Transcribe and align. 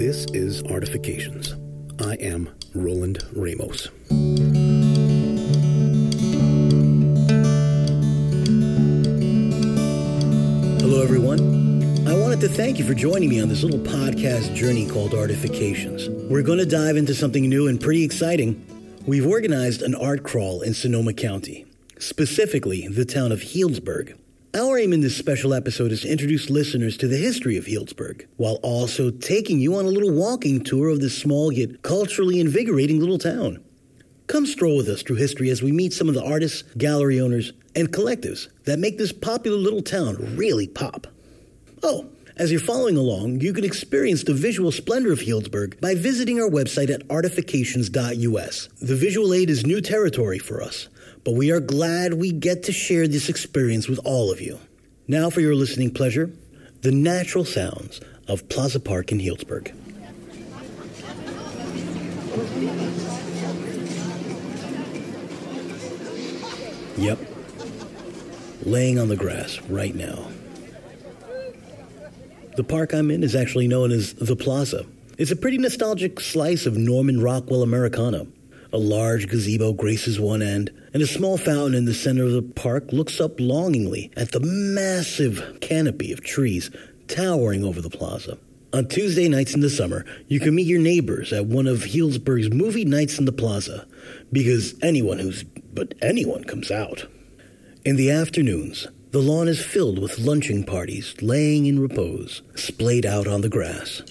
This 0.00 0.24
is 0.32 0.62
Artifications. 0.62 1.54
I 2.02 2.14
am 2.14 2.48
Roland 2.74 3.22
Ramos. 3.36 3.90
Hello, 10.80 11.02
everyone. 11.02 12.08
I 12.08 12.18
wanted 12.18 12.40
to 12.40 12.48
thank 12.48 12.78
you 12.78 12.86
for 12.86 12.94
joining 12.94 13.28
me 13.28 13.42
on 13.42 13.50
this 13.50 13.62
little 13.62 13.78
podcast 13.80 14.54
journey 14.54 14.88
called 14.88 15.12
Artifications. 15.12 16.08
We're 16.30 16.44
going 16.44 16.60
to 16.60 16.64
dive 16.64 16.96
into 16.96 17.14
something 17.14 17.46
new 17.46 17.68
and 17.68 17.78
pretty 17.78 18.02
exciting. 18.02 18.64
We've 19.06 19.26
organized 19.26 19.82
an 19.82 19.94
art 19.94 20.22
crawl 20.22 20.62
in 20.62 20.72
Sonoma 20.72 21.12
County, 21.12 21.66
specifically 21.98 22.88
the 22.88 23.04
town 23.04 23.32
of 23.32 23.40
Healdsburg. 23.40 24.16
Our 24.52 24.78
aim 24.78 24.92
in 24.92 25.00
this 25.00 25.16
special 25.16 25.54
episode 25.54 25.92
is 25.92 26.00
to 26.00 26.10
introduce 26.10 26.50
listeners 26.50 26.96
to 26.96 27.06
the 27.06 27.16
history 27.16 27.56
of 27.56 27.66
Healdsburg, 27.66 28.26
while 28.36 28.58
also 28.64 29.12
taking 29.12 29.60
you 29.60 29.76
on 29.76 29.84
a 29.84 29.90
little 29.90 30.12
walking 30.12 30.64
tour 30.64 30.88
of 30.88 31.00
this 31.00 31.16
small 31.16 31.52
yet 31.52 31.82
culturally 31.82 32.40
invigorating 32.40 32.98
little 32.98 33.18
town. 33.18 33.62
Come 34.26 34.46
stroll 34.46 34.76
with 34.76 34.88
us 34.88 35.02
through 35.02 35.16
history 35.16 35.50
as 35.50 35.62
we 35.62 35.70
meet 35.70 35.92
some 35.92 36.08
of 36.08 36.16
the 36.16 36.24
artists, 36.24 36.62
gallery 36.76 37.20
owners, 37.20 37.52
and 37.76 37.92
collectives 37.92 38.48
that 38.64 38.80
make 38.80 38.98
this 38.98 39.12
popular 39.12 39.56
little 39.56 39.82
town 39.82 40.16
really 40.36 40.66
pop. 40.66 41.06
Oh, 41.84 42.08
as 42.36 42.50
you're 42.50 42.58
following 42.58 42.96
along, 42.96 43.42
you 43.42 43.52
can 43.52 43.64
experience 43.64 44.24
the 44.24 44.34
visual 44.34 44.72
splendor 44.72 45.12
of 45.12 45.20
Healdsburg 45.20 45.80
by 45.80 45.94
visiting 45.94 46.40
our 46.40 46.48
website 46.48 46.90
at 46.90 47.06
artifications.us. 47.08 48.68
The 48.80 48.96
visual 48.96 49.32
aid 49.32 49.48
is 49.48 49.64
new 49.64 49.80
territory 49.80 50.40
for 50.40 50.60
us, 50.60 50.88
but 51.24 51.34
we 51.34 51.50
are 51.50 51.60
glad 51.60 52.14
we 52.14 52.32
get 52.32 52.64
to 52.64 52.72
share 52.72 53.06
this 53.06 53.28
experience 53.28 53.88
with 53.88 54.00
all 54.04 54.32
of 54.32 54.40
you. 54.40 54.58
Now, 55.06 55.30
for 55.30 55.40
your 55.40 55.54
listening 55.54 55.90
pleasure, 55.90 56.30
the 56.82 56.92
natural 56.92 57.44
sounds 57.44 58.00
of 58.26 58.48
Plaza 58.48 58.80
Park 58.80 59.12
in 59.12 59.18
Healdsburg. 59.18 59.74
Yep. 66.96 67.18
Laying 68.64 68.98
on 68.98 69.08
the 69.08 69.16
grass 69.16 69.58
right 69.62 69.94
now. 69.94 70.28
The 72.56 72.64
park 72.64 72.92
I'm 72.92 73.10
in 73.10 73.22
is 73.22 73.34
actually 73.34 73.68
known 73.68 73.90
as 73.90 74.12
the 74.14 74.36
Plaza. 74.36 74.84
It's 75.16 75.30
a 75.30 75.36
pretty 75.36 75.58
nostalgic 75.58 76.20
slice 76.20 76.66
of 76.66 76.76
Norman 76.76 77.22
Rockwell 77.22 77.62
Americana. 77.62 78.26
A 78.72 78.78
large 78.78 79.28
gazebo 79.28 79.72
graces 79.72 80.20
one 80.20 80.42
end, 80.42 80.70
and 80.94 81.02
a 81.02 81.06
small 81.06 81.36
fountain 81.36 81.74
in 81.74 81.86
the 81.86 81.94
center 81.94 82.24
of 82.24 82.32
the 82.32 82.42
park 82.42 82.92
looks 82.92 83.20
up 83.20 83.40
longingly 83.40 84.12
at 84.16 84.30
the 84.30 84.40
massive 84.40 85.58
canopy 85.60 86.12
of 86.12 86.20
trees 86.20 86.70
towering 87.08 87.64
over 87.64 87.80
the 87.80 87.90
plaza. 87.90 88.38
On 88.72 88.86
Tuesday 88.86 89.28
nights 89.28 89.54
in 89.54 89.60
the 89.60 89.70
summer, 89.70 90.04
you 90.28 90.38
can 90.38 90.54
meet 90.54 90.68
your 90.68 90.80
neighbors 90.80 91.32
at 91.32 91.46
one 91.46 91.66
of 91.66 91.80
Healdsburg's 91.80 92.52
movie 92.52 92.84
nights 92.84 93.18
in 93.18 93.24
the 93.24 93.32
plaza, 93.32 93.88
because 94.30 94.76
anyone 94.82 95.18
who's 95.18 95.42
but 95.42 95.94
anyone 96.00 96.44
comes 96.44 96.70
out. 96.70 97.06
In 97.84 97.96
the 97.96 98.10
afternoons, 98.10 98.86
the 99.10 99.18
lawn 99.18 99.48
is 99.48 99.64
filled 99.64 99.98
with 99.98 100.20
lunching 100.20 100.62
parties 100.62 101.20
laying 101.20 101.66
in 101.66 101.80
repose, 101.80 102.42
splayed 102.54 103.04
out 103.04 103.26
on 103.26 103.40
the 103.40 103.48
grass. 103.48 104.02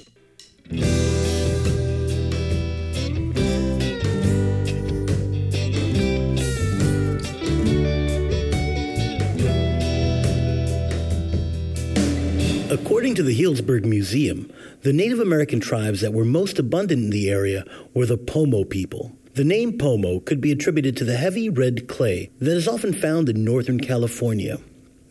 According 13.00 13.16
to 13.16 13.24
the 13.24 13.42
Healdsburg 13.42 13.86
Museum, 13.86 14.52
the 14.82 14.92
Native 14.92 15.22
American 15.22 15.62
tribes 15.62 16.02
that 16.02 16.12
were 16.12 16.26
most 16.26 16.60
abundant 16.60 17.02
in 17.06 17.10
the 17.12 17.30
area 17.30 17.64
were 17.94 18.06
the 18.06 18.18
Pomo 18.18 18.66
people. 18.66 19.16
The 19.36 19.46
name 19.46 19.78
Pomo 19.78 20.20
could 20.20 20.42
be 20.42 20.52
attributed 20.52 20.98
to 20.98 21.06
the 21.06 21.16
heavy 21.16 21.48
red 21.48 21.88
clay 21.88 22.30
that 22.40 22.58
is 22.58 22.68
often 22.68 22.92
found 22.92 23.30
in 23.30 23.46
Northern 23.46 23.80
California. 23.80 24.58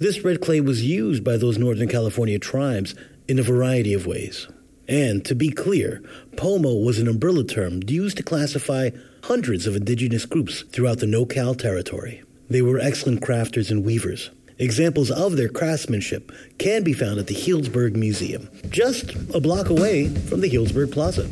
This 0.01 0.23
red 0.23 0.43
clay 0.43 0.61
was 0.61 0.85
used 0.85 1.25
by 1.25 1.39
those 1.39 1.57
Northern 1.57 1.89
California 1.89 2.39
tribes 2.39 2.95
in 3.27 3.39
a 3.39 3.43
variety 3.43 3.95
of 3.95 4.07
ways. 4.07 4.49
And 4.87 5.25
to 5.25 5.35
be 5.35 5.49
clear, 5.49 6.03
Pomo 6.37 6.75
was 6.75 6.99
an 6.99 7.09
umbrella 7.09 7.45
term 7.45 7.81
used 7.87 8.19
to 8.19 8.23
classify 8.23 8.91
hundreds 9.23 9.67
of 9.67 9.77
indigenous 9.77 10.27
groups 10.27 10.61
throughout 10.73 10.99
the 10.99 11.07
NorCal 11.07 11.59
territory. 11.59 12.23
They 12.51 12.61
were 12.61 12.79
excellent 12.79 13.23
crafters 13.23 13.71
and 13.71 13.83
weavers. 13.83 14.29
Examples 14.61 15.13
of 15.13 15.37
their 15.37 15.49
craftsmanship 15.49 16.33
can 16.59 16.83
be 16.83 16.93
found 16.93 17.21
at 17.21 17.29
the 17.29 17.35
Healdsburg 17.35 17.95
Museum, 17.95 18.49
just 18.71 19.15
a 19.33 19.41
block 19.41 19.71
away 19.71 20.09
from 20.09 20.41
the 20.41 20.51
Healdsburg 20.51 20.91
Plaza. 20.91 21.29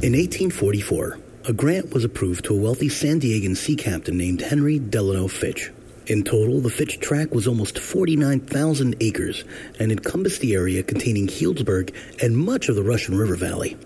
In 0.00 0.12
1844, 0.12 1.18
a 1.46 1.52
grant 1.52 1.92
was 1.92 2.04
approved 2.04 2.46
to 2.46 2.54
a 2.54 2.58
wealthy 2.58 2.88
San 2.88 3.20
Diegan 3.20 3.56
sea 3.56 3.76
captain 3.76 4.16
named 4.16 4.40
Henry 4.40 4.78
Delano 4.78 5.28
Fitch. 5.28 5.70
In 6.06 6.24
total, 6.24 6.62
the 6.62 6.70
Fitch 6.70 6.98
tract 7.00 7.32
was 7.32 7.46
almost 7.46 7.78
49,000 7.78 8.96
acres 9.00 9.44
and 9.78 9.92
encompassed 9.92 10.40
the 10.40 10.54
area 10.54 10.82
containing 10.82 11.26
Healdsburg 11.26 11.94
and 12.22 12.36
much 12.36 12.70
of 12.70 12.76
the 12.76 12.82
Russian 12.82 13.18
River 13.18 13.36
Valley. 13.36 13.76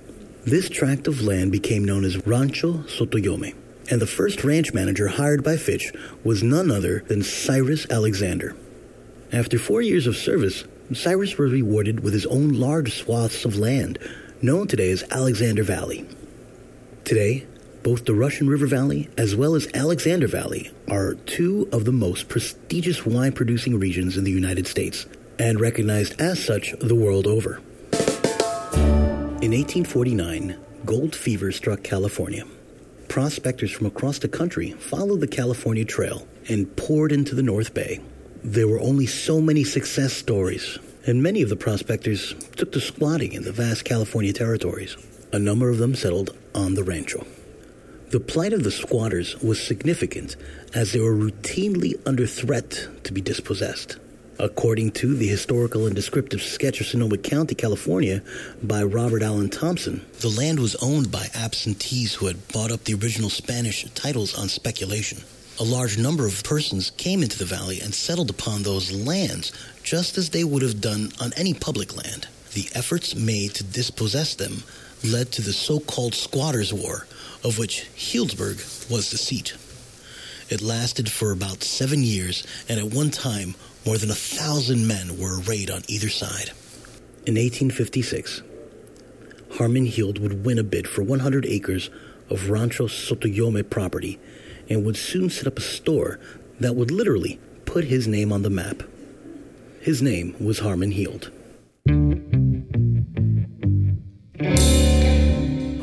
This 0.48 0.70
tract 0.70 1.06
of 1.06 1.20
land 1.20 1.53
became 1.53 1.84
known 1.84 2.06
as 2.06 2.26
Rancho 2.26 2.78
Sotoyome, 2.86 3.54
and 3.91 4.00
the 4.00 4.06
first 4.06 4.42
ranch 4.42 4.72
manager 4.72 5.06
hired 5.09 5.44
by 5.44 5.59
Fitch 5.59 5.92
was 6.25 6.42
none 6.42 6.70
other 6.70 7.00
than 7.06 7.22
Cyrus 7.22 7.86
Alexander. 7.91 8.56
After 9.31 9.59
four 9.59 9.82
years 9.82 10.06
of 10.06 10.16
service, 10.16 10.64
Cyrus 10.94 11.36
was 11.36 11.53
rewarded 11.53 12.00
with 12.00 12.14
his 12.14 12.25
own 12.25 12.54
large 12.54 12.94
swaths 12.94 13.44
of 13.44 13.59
land, 13.59 13.98
known 14.41 14.66
today 14.66 14.91
as 14.91 15.04
Alexander 15.10 15.64
Valley. 15.64 16.09
Today, 17.04 17.47
both 17.82 18.06
the 18.06 18.15
Russian 18.15 18.48
River 18.48 18.66
Valley 18.66 19.10
as 19.19 19.36
well 19.36 19.54
as 19.54 19.69
Alexander 19.75 20.28
Valley 20.28 20.70
are 20.91 21.12
two 21.12 21.69
of 21.72 21.84
the 21.84 21.92
most 21.92 22.30
prestigious 22.30 23.04
wine 23.04 23.32
producing 23.32 23.78
regions 23.78 24.16
in 24.16 24.25
the 24.25 24.32
United 24.32 24.66
States 24.66 25.04
and 25.38 25.60
recognized 25.60 26.19
as 26.19 26.42
such 26.42 26.72
the 26.80 26.94
world 26.94 27.26
over. 27.26 27.60
In 29.41 29.53
1849, 29.53 30.59
gold 30.84 31.15
fever 31.15 31.53
struck 31.53 31.84
California. 31.84 32.44
Prospectors 33.06 33.71
from 33.71 33.87
across 33.87 34.19
the 34.19 34.26
country 34.26 34.72
followed 34.72 35.21
the 35.21 35.28
California 35.28 35.84
Trail 35.84 36.26
and 36.49 36.75
poured 36.75 37.12
into 37.12 37.37
the 37.37 37.43
North 37.43 37.72
Bay. 37.72 38.00
There 38.43 38.66
were 38.66 38.81
only 38.81 39.06
so 39.06 39.41
many 39.41 39.62
success 39.62 40.12
stories, 40.12 40.81
and 41.06 41.22
many 41.22 41.41
of 41.41 41.50
the 41.50 41.56
prospectors 41.56 42.34
took 42.56 42.72
to 42.72 42.81
squatting 42.81 43.32
in 43.32 43.44
the 43.44 43.53
vast 43.53 43.84
California 43.84 44.32
territories. 44.32 44.97
A 45.32 45.38
number 45.38 45.71
of 45.71 45.78
them 45.78 45.94
settled 45.94 46.37
on 46.53 46.75
the 46.75 46.82
rancho. 46.82 47.25
The 48.10 48.19
plight 48.19 48.53
of 48.53 48.65
the 48.65 48.72
squatters 48.72 49.38
was 49.41 49.65
significant 49.65 50.34
as 50.75 50.91
they 50.93 51.00
were 51.00 51.15
routinely 51.15 51.94
under 52.04 52.27
threat 52.27 52.88
to 53.04 53.12
be 53.12 53.21
dispossessed. 53.21 53.98
According 54.41 54.93
to 54.93 55.16
the 55.16 55.26
historical 55.26 55.87
and 55.87 55.97
descriptive 55.97 56.43
sketch 56.43 56.81
of 56.81 56.87
Sonoma 56.87 57.19
County, 57.19 57.56
California, 57.56 58.22
by 58.62 58.84
Robert 58.84 59.21
Allen 59.21 59.49
Thompson, 59.49 60.06
the 60.21 60.28
land 60.28 60.60
was 60.60 60.76
owned 60.76 61.10
by 61.10 61.26
absentees 61.34 62.15
who 62.15 62.26
had 62.26 62.47
bought 62.47 62.71
up 62.71 62.84
the 62.84 62.94
original 62.94 63.31
Spanish 63.31 63.84
titles 63.94 64.38
on 64.38 64.48
speculation. 64.48 65.19
A 65.59 65.65
large 65.65 65.98
number 65.98 66.25
of 66.25 66.44
persons 66.44 66.91
came 66.93 67.25
into 67.25 67.37
the 67.37 67.44
valley 67.44 67.81
and 67.81 67.93
settled 67.93 68.31
upon 68.31 68.62
those 68.62 68.93
lands 68.93 69.50
just 69.82 70.16
as 70.16 70.31
they 70.31 70.44
would 70.44 70.62
have 70.62 70.81
done 70.81 71.10
on 71.21 71.32
any 71.37 71.53
public 71.53 71.97
land. 71.97 72.28
The 72.54 72.69
efforts 72.77 73.16
made 73.16 73.54
to 73.54 73.65
dispossess 73.65 74.37
them 74.37 74.62
led 75.03 75.32
to 75.32 75.43
the 75.43 75.53
so-called 75.53 76.15
Squatters' 76.15 76.72
War, 76.72 77.09
of 77.43 77.59
which 77.59 77.88
Healdsburg 77.97 78.88
was 78.88 79.10
the 79.10 79.19
seat. 79.19 79.56
It 80.48 80.62
lasted 80.62 81.10
for 81.10 81.32
about 81.32 81.62
seven 81.62 82.03
years, 82.03 82.47
and 82.69 82.78
at 82.78 82.94
one 82.94 83.10
time, 83.10 83.54
more 83.84 83.99
than 83.99 84.11
a 84.11 84.15
thousand 84.15 84.86
men 84.86 85.19
were 85.19 85.41
arrayed 85.41 85.71
on 85.71 85.83
either 85.89 86.09
side. 86.09 86.51
In 87.27 87.34
1856, 87.34 88.42
Harmon 89.53 89.86
Heald 89.86 90.19
would 90.19 90.45
win 90.45 90.59
a 90.59 90.63
bid 90.63 90.86
for 90.86 91.03
100 91.03 91.47
acres 91.47 91.91
of 92.30 92.51
Rancho 92.51 92.86
Sotoyome 92.86 93.69
property 93.69 94.19
and 94.69 94.84
would 94.84 94.97
soon 94.97 95.30
set 95.30 95.47
up 95.47 95.59
a 95.59 95.63
store 95.63 96.21
that 96.60 96.77
would 96.77 96.91
literally 96.91 97.41
put 97.65 97.84
his 97.84 98.07
name 98.07 98.33
on 98.33 98.42
the 98.42 98.51
map. 98.51 98.83
His 99.80 100.03
name 100.03 100.34
was 100.39 100.59
Harmon 100.59 100.92
Heald. 100.92 101.30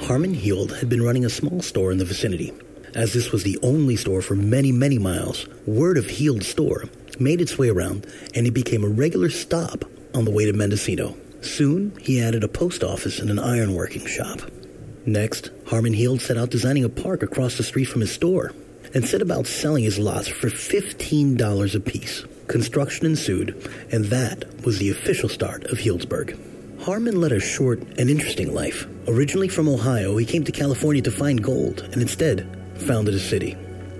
Harmon 0.05 0.33
Heald 0.33 0.77
had 0.77 0.89
been 0.89 1.01
running 1.01 1.25
a 1.25 1.29
small 1.29 1.61
store 1.61 1.91
in 1.91 1.97
the 1.97 2.05
vicinity. 2.05 2.53
As 2.93 3.13
this 3.13 3.31
was 3.31 3.43
the 3.43 3.57
only 3.63 3.95
store 3.95 4.21
for 4.21 4.35
many, 4.35 4.71
many 4.71 4.99
miles, 4.99 5.47
word 5.65 5.97
of 5.97 6.05
Heald's 6.05 6.47
store 6.47 6.85
made 7.19 7.41
its 7.41 7.57
way 7.57 7.69
around 7.69 8.05
and 8.33 8.47
it 8.47 8.53
became 8.53 8.83
a 8.83 8.89
regular 8.89 9.29
stop 9.29 9.85
on 10.13 10.25
the 10.25 10.31
way 10.31 10.45
to 10.45 10.53
Mendocino. 10.53 11.15
Soon, 11.41 11.95
he 11.99 12.21
added 12.21 12.43
a 12.43 12.47
post 12.47 12.83
office 12.83 13.19
and 13.19 13.29
an 13.29 13.37
ironworking 13.37 14.07
shop. 14.07 14.41
Next, 15.05 15.51
Harmon 15.67 15.93
Heald 15.93 16.21
set 16.21 16.37
out 16.37 16.49
designing 16.49 16.83
a 16.83 16.89
park 16.89 17.21
across 17.21 17.57
the 17.57 17.63
street 17.63 17.85
from 17.85 18.01
his 18.01 18.11
store 18.11 18.53
and 18.93 19.05
set 19.07 19.21
about 19.21 19.45
selling 19.45 19.83
his 19.83 19.99
lots 19.99 20.27
for 20.27 20.49
$15 20.49 21.75
apiece. 21.75 22.23
construction 22.47 23.05
ensued, 23.05 23.69
and 23.91 24.05
that 24.05 24.45
was 24.63 24.77
the 24.79 24.89
official 24.89 25.27
start 25.29 25.65
of 25.65 25.79
Healdsburg. 25.79 26.37
Harmon 26.81 27.19
led 27.19 27.31
a 27.31 27.39
short 27.39 27.79
and 27.97 28.09
interesting 28.09 28.53
life. 28.53 28.87
Originally 29.07 29.47
from 29.47 29.67
Ohio, 29.67 30.15
he 30.17 30.25
came 30.25 30.43
to 30.43 30.51
California 30.51 31.01
to 31.01 31.11
find 31.11 31.43
gold 31.43 31.81
and 31.91 32.01
instead 32.01 32.47
founded 32.77 33.13
a 33.15 33.19
city. 33.19 33.57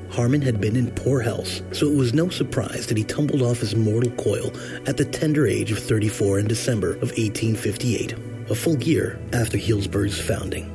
Harmon 0.10 0.42
had 0.42 0.62
been 0.62 0.76
in 0.76 0.92
poor 0.92 1.20
health, 1.20 1.62
so 1.76 1.88
it 1.88 1.96
was 1.96 2.14
no 2.14 2.30
surprise 2.30 2.88
that 2.88 2.98
he 2.98 3.04
tumbled 3.04 3.42
off 3.42 3.60
his 3.60 3.76
mortal 3.76 4.12
coil 4.12 4.52
at 4.88 4.98
the 4.98 5.06
tender 5.06 5.46
age 5.48 5.72
of 5.72 5.80
34 5.80 6.40
in 6.40 6.48
December 6.48 6.94
of 6.96 7.12
1858, 7.18 8.14
a 8.50 8.56
full 8.56 8.78
year 8.82 9.20
after 9.34 9.58
Healdsburg's 9.58 10.20
founding. 10.20 10.72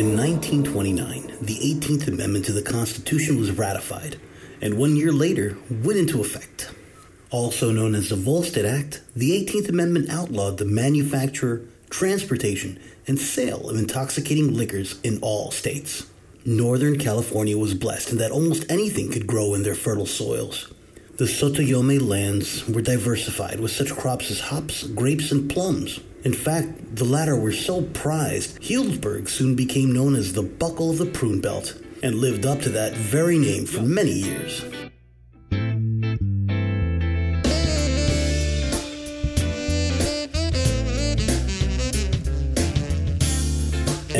In 0.00 0.16
1929, 0.16 1.38
the 1.42 1.58
18th 1.58 2.08
Amendment 2.08 2.44
to 2.46 2.52
the 2.52 2.62
Constitution 2.62 3.38
was 3.38 3.50
ratified, 3.50 4.18
and 4.62 4.78
one 4.78 4.96
year 4.96 5.12
later 5.12 5.58
went 5.68 5.98
into 5.98 6.20
effect. 6.20 6.70
Also 7.30 7.70
known 7.70 7.94
as 7.94 8.08
the 8.08 8.16
Volstead 8.16 8.64
Act, 8.64 9.02
the 9.14 9.32
18th 9.44 9.68
Amendment 9.68 10.08
outlawed 10.08 10.58
the 10.58 10.64
manufacture, 10.64 11.66
transportation, 11.90 12.78
and 13.10 13.18
sale 13.18 13.68
of 13.68 13.76
intoxicating 13.76 14.54
liquors 14.54 15.00
in 15.02 15.18
all 15.20 15.50
states. 15.50 16.06
Northern 16.46 16.96
California 16.96 17.58
was 17.58 17.74
blessed 17.74 18.12
in 18.12 18.18
that 18.18 18.30
almost 18.30 18.64
anything 18.70 19.10
could 19.10 19.26
grow 19.26 19.52
in 19.52 19.64
their 19.64 19.74
fertile 19.74 20.06
soils. 20.06 20.72
The 21.16 21.24
Sotoyome 21.24 22.00
lands 22.00 22.66
were 22.68 22.80
diversified 22.80 23.58
with 23.58 23.72
such 23.72 23.90
crops 23.90 24.30
as 24.30 24.40
hops, 24.40 24.84
grapes, 24.84 25.32
and 25.32 25.50
plums. 25.50 25.98
In 26.24 26.32
fact, 26.32 26.96
the 26.96 27.04
latter 27.04 27.36
were 27.36 27.52
so 27.52 27.82
prized, 27.82 28.62
Healdsburg 28.62 29.28
soon 29.28 29.56
became 29.56 29.92
known 29.92 30.14
as 30.14 30.32
the 30.32 30.42
Buckle 30.42 30.90
of 30.90 30.98
the 30.98 31.06
Prune 31.06 31.40
Belt 31.40 31.74
and 32.04 32.14
lived 32.14 32.46
up 32.46 32.60
to 32.60 32.68
that 32.70 32.94
very 32.94 33.38
name 33.38 33.66
for 33.66 33.82
many 33.82 34.12
years. 34.12 34.64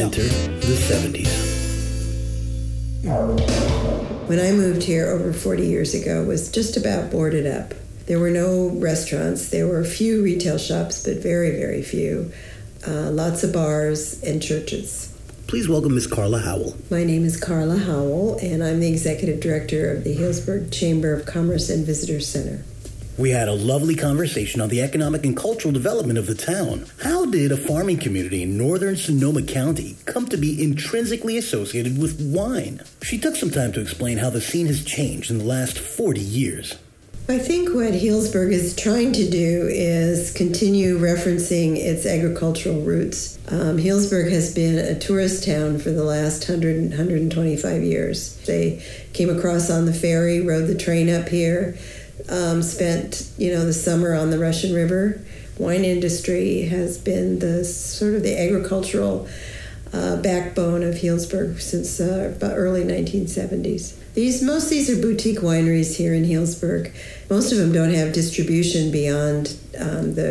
Enter 0.01 0.23
the 0.23 0.77
70s. 0.89 1.29
When 4.27 4.41
I 4.41 4.51
moved 4.51 4.83
here 4.83 5.07
over 5.09 5.31
40 5.35 5.67
years 5.67 5.93
ago, 5.93 6.25
was 6.25 6.51
just 6.51 6.79
about 6.79 7.11
boarded 7.11 7.47
up. 7.47 7.75
There 8.07 8.19
were 8.19 8.31
no 8.31 8.71
restaurants. 8.71 9.51
There 9.51 9.67
were 9.67 9.81
a 9.81 9.85
few 9.85 10.23
retail 10.23 10.57
shops, 10.57 11.05
but 11.05 11.19
very, 11.19 11.51
very 11.51 11.83
few. 11.83 12.33
Uh, 12.89 13.11
lots 13.11 13.45
of 13.45 13.53
bars 13.53 14.23
and 14.23 14.43
churches. 14.43 15.15
Please 15.47 15.69
welcome 15.69 15.95
Ms. 15.95 16.07
Carla 16.07 16.39
Howell. 16.39 16.77
My 16.91 17.05
name 17.05 17.27
is 17.27 17.39
Carla 17.39 17.77
Howell, 17.77 18.39
and 18.39 18.65
I'm 18.65 18.81
the 18.81 18.89
executive 18.89 19.41
director 19.41 19.93
of 19.93 20.05
the 20.05 20.17
Healdsburg 20.17 20.73
Chamber 20.73 21.13
of 21.13 21.27
Commerce 21.27 21.69
and 21.69 21.85
Visitor 21.85 22.21
Center. 22.21 22.65
We 23.21 23.33
had 23.33 23.49
a 23.49 23.53
lovely 23.53 23.97
conversation 23.97 24.63
on 24.63 24.71
the 24.71 24.81
economic 24.81 25.27
and 25.27 25.37
cultural 25.37 25.75
development 25.75 26.19
of 26.19 26.27
the 26.27 26.35
town. 26.35 26.87
How 27.03 27.27
did 27.27 27.53
a 27.53 27.57
farming 27.59 27.99
community 27.99 28.43
in 28.43 28.57
northern 28.57 28.97
Sonoma 28.97 29.43
County 29.43 29.99
come 30.07 30.27
to 30.31 30.39
be 30.39 30.65
intrinsically 30.65 31.37
associated 31.37 31.99
with 31.99 32.19
wine? 32.19 32.81
She 33.03 33.19
took 33.19 33.37
some 33.37 33.51
time 33.51 33.73
to 33.73 33.81
explain 33.83 34.17
how 34.17 34.31
the 34.31 34.41
scene 34.41 34.69
has 34.69 34.83
changed 34.83 35.31
in 35.31 35.37
the 35.37 35.45
last 35.45 35.79
40 35.79 36.19
years. 36.19 36.79
I 37.29 37.39
think 37.39 37.75
what 37.75 37.93
Healdsburg 37.93 38.53
is 38.53 38.75
trying 38.75 39.13
to 39.13 39.31
do 39.31 39.69
is 39.71 40.33
continue 40.33 40.99
referencing 40.99 41.77
its 41.77 42.07
agricultural 42.07 42.81
roots. 42.81 43.39
Um, 43.49 43.77
Healdsburg 43.77 44.33
has 44.33 44.55
been 44.55 44.79
a 44.79 44.99
tourist 44.99 45.45
town 45.45 45.79
for 45.79 45.91
the 45.91 46.03
last 46.03 46.49
100, 46.49 46.89
125 46.89 47.83
years. 47.83 48.37
They 48.47 48.83
came 49.13 49.29
across 49.29 49.71
on 49.71 49.85
the 49.85 49.93
ferry, 49.93 50.41
rode 50.41 50.67
the 50.67 50.75
train 50.75 51.11
up 51.11 51.29
here, 51.29 51.77
um, 52.29 52.63
spent 52.63 53.31
you 53.39 53.53
know 53.53 53.65
the 53.65 53.73
summer 53.73 54.15
on 54.15 54.31
the 54.31 54.39
Russian 54.39 54.75
River. 54.75 55.21
Wine 55.59 55.85
industry 55.85 56.63
has 56.63 56.97
been 56.99 57.39
the 57.39 57.65
sort 57.65 58.15
of 58.15 58.23
the 58.23 58.39
agricultural 58.39 59.29
uh, 59.93 60.17
backbone 60.17 60.83
of 60.83 60.95
Healdsburg 60.95 61.61
since 61.61 62.01
uh, 62.01 62.37
early 62.43 62.83
1970s. 62.85 63.97
These 64.15 64.43
most 64.43 64.65
of 64.65 64.71
these 64.71 64.91
are 64.91 65.01
boutique 65.01 65.39
wineries 65.39 65.97
here 65.97 66.15
in 66.15 66.25
Healdsburg. 66.25 66.93
Most 67.29 67.53
of 67.53 67.59
them 67.59 67.73
don't 67.73 67.95
have 67.95 68.13
distribution 68.13 68.91
beyond 68.91 69.57
um, 69.79 70.15
the 70.15 70.31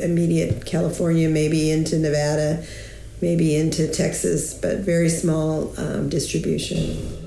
immediate 0.00 0.64
California, 0.66 1.28
maybe 1.28 1.70
into 1.70 1.98
Nevada, 1.98 2.64
maybe 3.20 3.56
into 3.56 3.88
Texas, 3.92 4.54
but 4.54 4.78
very 4.78 5.08
small 5.08 5.74
um, 5.78 6.08
distribution. 6.08 7.17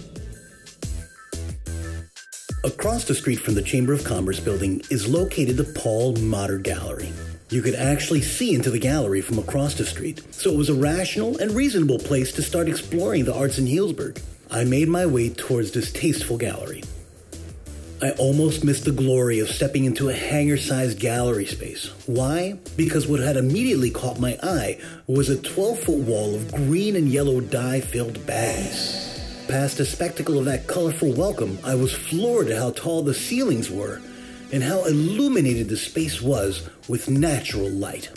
Across 2.63 3.05
the 3.05 3.15
street 3.15 3.39
from 3.39 3.55
the 3.55 3.63
Chamber 3.63 3.91
of 3.91 4.03
Commerce 4.03 4.39
building 4.39 4.83
is 4.91 5.07
located 5.07 5.57
the 5.57 5.63
Paul 5.63 6.13
Mahder 6.17 6.61
Gallery. 6.61 7.11
You 7.49 7.63
could 7.63 7.73
actually 7.73 8.21
see 8.21 8.53
into 8.53 8.69
the 8.69 8.77
gallery 8.77 9.21
from 9.21 9.39
across 9.39 9.73
the 9.73 9.83
street, 9.83 10.21
so 10.31 10.51
it 10.51 10.57
was 10.57 10.69
a 10.69 10.75
rational 10.75 11.39
and 11.39 11.55
reasonable 11.55 11.97
place 11.97 12.31
to 12.33 12.43
start 12.43 12.69
exploring 12.69 13.25
the 13.25 13.33
arts 13.33 13.57
in 13.57 13.65
Healdsburg. 13.65 14.21
I 14.51 14.63
made 14.63 14.89
my 14.89 15.07
way 15.07 15.29
towards 15.29 15.71
this 15.71 15.91
tasteful 15.91 16.37
gallery. 16.37 16.83
I 17.99 18.11
almost 18.11 18.63
missed 18.63 18.85
the 18.85 18.91
glory 18.91 19.39
of 19.39 19.49
stepping 19.49 19.85
into 19.85 20.09
a 20.09 20.13
hangar 20.13 20.57
sized 20.57 20.99
gallery 20.99 21.47
space. 21.47 21.87
Why? 22.05 22.59
Because 22.77 23.07
what 23.07 23.21
had 23.21 23.37
immediately 23.37 23.89
caught 23.89 24.19
my 24.19 24.37
eye 24.43 24.79
was 25.07 25.29
a 25.29 25.41
12 25.41 25.79
foot 25.79 25.97
wall 25.97 26.35
of 26.35 26.51
green 26.51 26.95
and 26.95 27.09
yellow 27.09 27.39
dye 27.41 27.81
filled 27.81 28.23
bags. 28.27 29.10
Past 29.51 29.79
the 29.79 29.85
spectacle 29.85 30.39
of 30.39 30.45
that 30.45 30.65
colorful 30.65 31.11
welcome, 31.11 31.59
I 31.65 31.75
was 31.75 31.91
floored 31.91 32.47
at 32.47 32.57
how 32.57 32.71
tall 32.71 33.03
the 33.03 33.13
ceilings 33.13 33.69
were 33.69 34.01
and 34.53 34.63
how 34.63 34.85
illuminated 34.85 35.67
the 35.67 35.75
space 35.75 36.21
was 36.21 36.69
with 36.87 37.09
natural 37.09 37.69
light. 37.69 38.09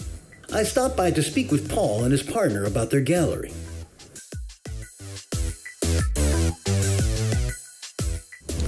I 0.53 0.63
stopped 0.63 0.97
by 0.97 1.11
to 1.11 1.25
speak 1.25 1.51
with 1.51 1.69
Paul 1.69 2.05
and 2.05 2.13
his 2.13 2.23
partner 2.23 2.63
about 2.63 2.91
their 2.91 3.01
gallery. 3.01 3.53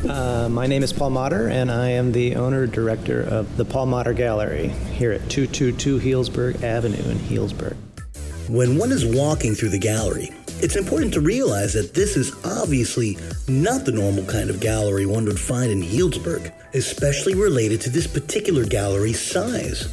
Uh, 0.09 0.49
my 0.51 0.67
name 0.67 0.83
is 0.83 0.93
Paul 0.93 1.13
Mahder, 1.13 1.49
and 1.49 1.71
I 1.71 1.91
am 1.91 2.11
the 2.11 2.35
owner 2.35 2.67
director 2.67 3.23
of 3.23 3.57
the 3.57 3.65
Paul 3.65 3.87
Mahder 3.87 4.17
Gallery 4.17 4.71
here 4.93 5.13
at 5.13 5.31
222 5.31 6.01
Healdsburg 6.01 6.65
Avenue 6.65 7.11
in 7.11 7.19
Healdsburg. 7.19 7.77
When 8.49 8.77
one 8.77 8.91
is 8.91 9.07
walking 9.07 9.55
through 9.55 9.69
the 9.69 9.79
gallery, 9.79 10.31
it's 10.63 10.77
important 10.77 11.13
to 11.15 11.21
realize 11.21 11.75
that 11.75 11.93
this 11.93 12.17
is 12.17 12.35
obviously 12.45 13.19
not 13.47 13.85
the 13.85 13.93
normal 13.93 14.25
kind 14.25 14.49
of 14.49 14.59
gallery 14.61 15.05
one 15.05 15.27
would 15.27 15.39
find 15.39 15.71
in 15.71 15.83
Healdsburg, 15.83 16.51
especially 16.75 17.35
related 17.35 17.81
to 17.83 17.91
this 17.91 18.07
particular 18.07 18.65
gallery's 18.65 19.21
size. 19.21 19.89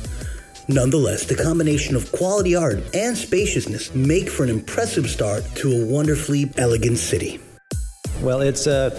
Nonetheless, 0.69 1.25
the 1.25 1.35
combination 1.35 1.97
of 1.97 2.09
quality 2.13 2.55
art 2.55 2.79
and 2.95 3.17
spaciousness 3.17 3.93
make 3.93 4.29
for 4.29 4.43
an 4.43 4.49
impressive 4.49 5.09
start 5.09 5.43
to 5.55 5.69
a 5.71 5.85
wonderfully 5.85 6.49
elegant 6.57 6.97
city. 6.97 7.41
Well, 8.21 8.39
it's 8.39 8.65
a, 8.65 8.97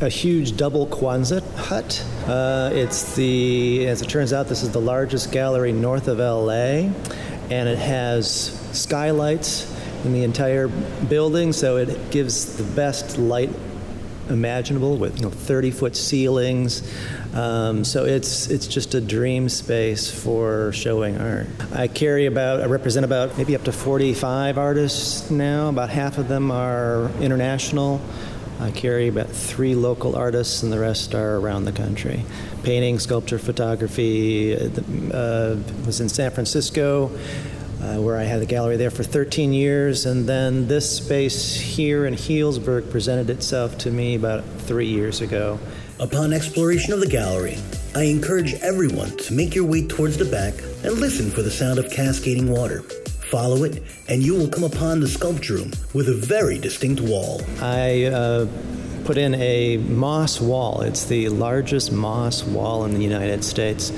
a 0.00 0.08
huge 0.08 0.56
double 0.56 0.88
Quonset 0.88 1.48
hut. 1.54 2.04
Uh, 2.26 2.70
it's 2.72 3.14
the, 3.14 3.86
as 3.86 4.02
it 4.02 4.08
turns 4.08 4.32
out, 4.32 4.48
this 4.48 4.64
is 4.64 4.72
the 4.72 4.80
largest 4.80 5.30
gallery 5.30 5.72
north 5.72 6.08
of 6.08 6.18
LA, 6.18 6.90
and 7.48 7.68
it 7.68 7.78
has 7.78 8.58
skylights 8.72 9.75
in 10.06 10.12
the 10.12 10.22
entire 10.22 10.68
building, 10.68 11.52
so 11.52 11.76
it 11.76 12.10
gives 12.10 12.56
the 12.56 12.62
best 12.62 13.18
light 13.18 13.50
imaginable 14.28 14.96
with 14.96 15.16
you 15.16 15.22
know 15.22 15.30
30 15.30 15.70
foot 15.70 15.96
ceilings. 15.96 16.82
Um, 17.34 17.84
so 17.84 18.04
it's 18.04 18.48
it's 18.48 18.66
just 18.66 18.94
a 18.94 19.00
dream 19.00 19.48
space 19.48 20.10
for 20.10 20.72
showing 20.72 21.18
art. 21.18 21.48
I 21.74 21.88
carry 21.88 22.26
about 22.26 22.62
I 22.62 22.66
represent 22.66 23.04
about 23.04 23.36
maybe 23.36 23.54
up 23.54 23.64
to 23.64 23.72
45 23.72 24.58
artists 24.58 25.30
now. 25.30 25.68
About 25.68 25.90
half 25.90 26.18
of 26.18 26.28
them 26.28 26.50
are 26.50 27.10
international. 27.20 28.00
I 28.58 28.70
carry 28.70 29.08
about 29.08 29.28
three 29.28 29.74
local 29.74 30.16
artists, 30.16 30.62
and 30.62 30.72
the 30.72 30.78
rest 30.78 31.14
are 31.14 31.36
around 31.36 31.66
the 31.66 31.72
country. 31.72 32.24
Painting, 32.62 32.98
sculpture, 32.98 33.38
photography. 33.38 34.56
Uh, 34.56 35.56
was 35.84 36.00
in 36.00 36.08
San 36.08 36.30
Francisco. 36.30 37.10
Uh, 37.80 37.96
where 38.00 38.16
I 38.16 38.22
had 38.22 38.40
the 38.40 38.46
gallery 38.46 38.78
there 38.78 38.90
for 38.90 39.04
13 39.04 39.52
years, 39.52 40.06
and 40.06 40.26
then 40.26 40.66
this 40.66 40.96
space 40.96 41.54
here 41.54 42.06
in 42.06 42.14
Healdsburg 42.14 42.90
presented 42.90 43.28
itself 43.28 43.76
to 43.78 43.90
me 43.90 44.14
about 44.14 44.44
three 44.60 44.86
years 44.86 45.20
ago. 45.20 45.58
Upon 46.00 46.32
exploration 46.32 46.94
of 46.94 47.00
the 47.00 47.06
gallery, 47.06 47.58
I 47.94 48.04
encourage 48.04 48.54
everyone 48.54 49.16
to 49.18 49.34
make 49.34 49.54
your 49.54 49.64
way 49.64 49.86
towards 49.86 50.16
the 50.16 50.24
back 50.24 50.54
and 50.84 50.94
listen 51.00 51.30
for 51.30 51.42
the 51.42 51.50
sound 51.50 51.78
of 51.78 51.90
cascading 51.90 52.50
water. 52.50 52.80
Follow 53.30 53.64
it, 53.64 53.82
and 54.08 54.22
you 54.22 54.34
will 54.34 54.48
come 54.48 54.64
upon 54.64 55.00
the 55.00 55.08
sculpture 55.08 55.54
room 55.54 55.72
with 55.94 56.08
a 56.08 56.14
very 56.14 56.58
distinct 56.58 57.00
wall. 57.00 57.42
I 57.60 58.04
uh, 58.04 58.46
put 59.06 59.16
in 59.16 59.36
a 59.36 59.76
moss 59.76 60.40
wall. 60.40 60.80
It's 60.80 61.04
the 61.04 61.28
largest 61.28 61.92
moss 61.92 62.42
wall 62.42 62.84
in 62.86 62.94
the 62.94 63.02
United 63.02 63.44
States, 63.44 63.90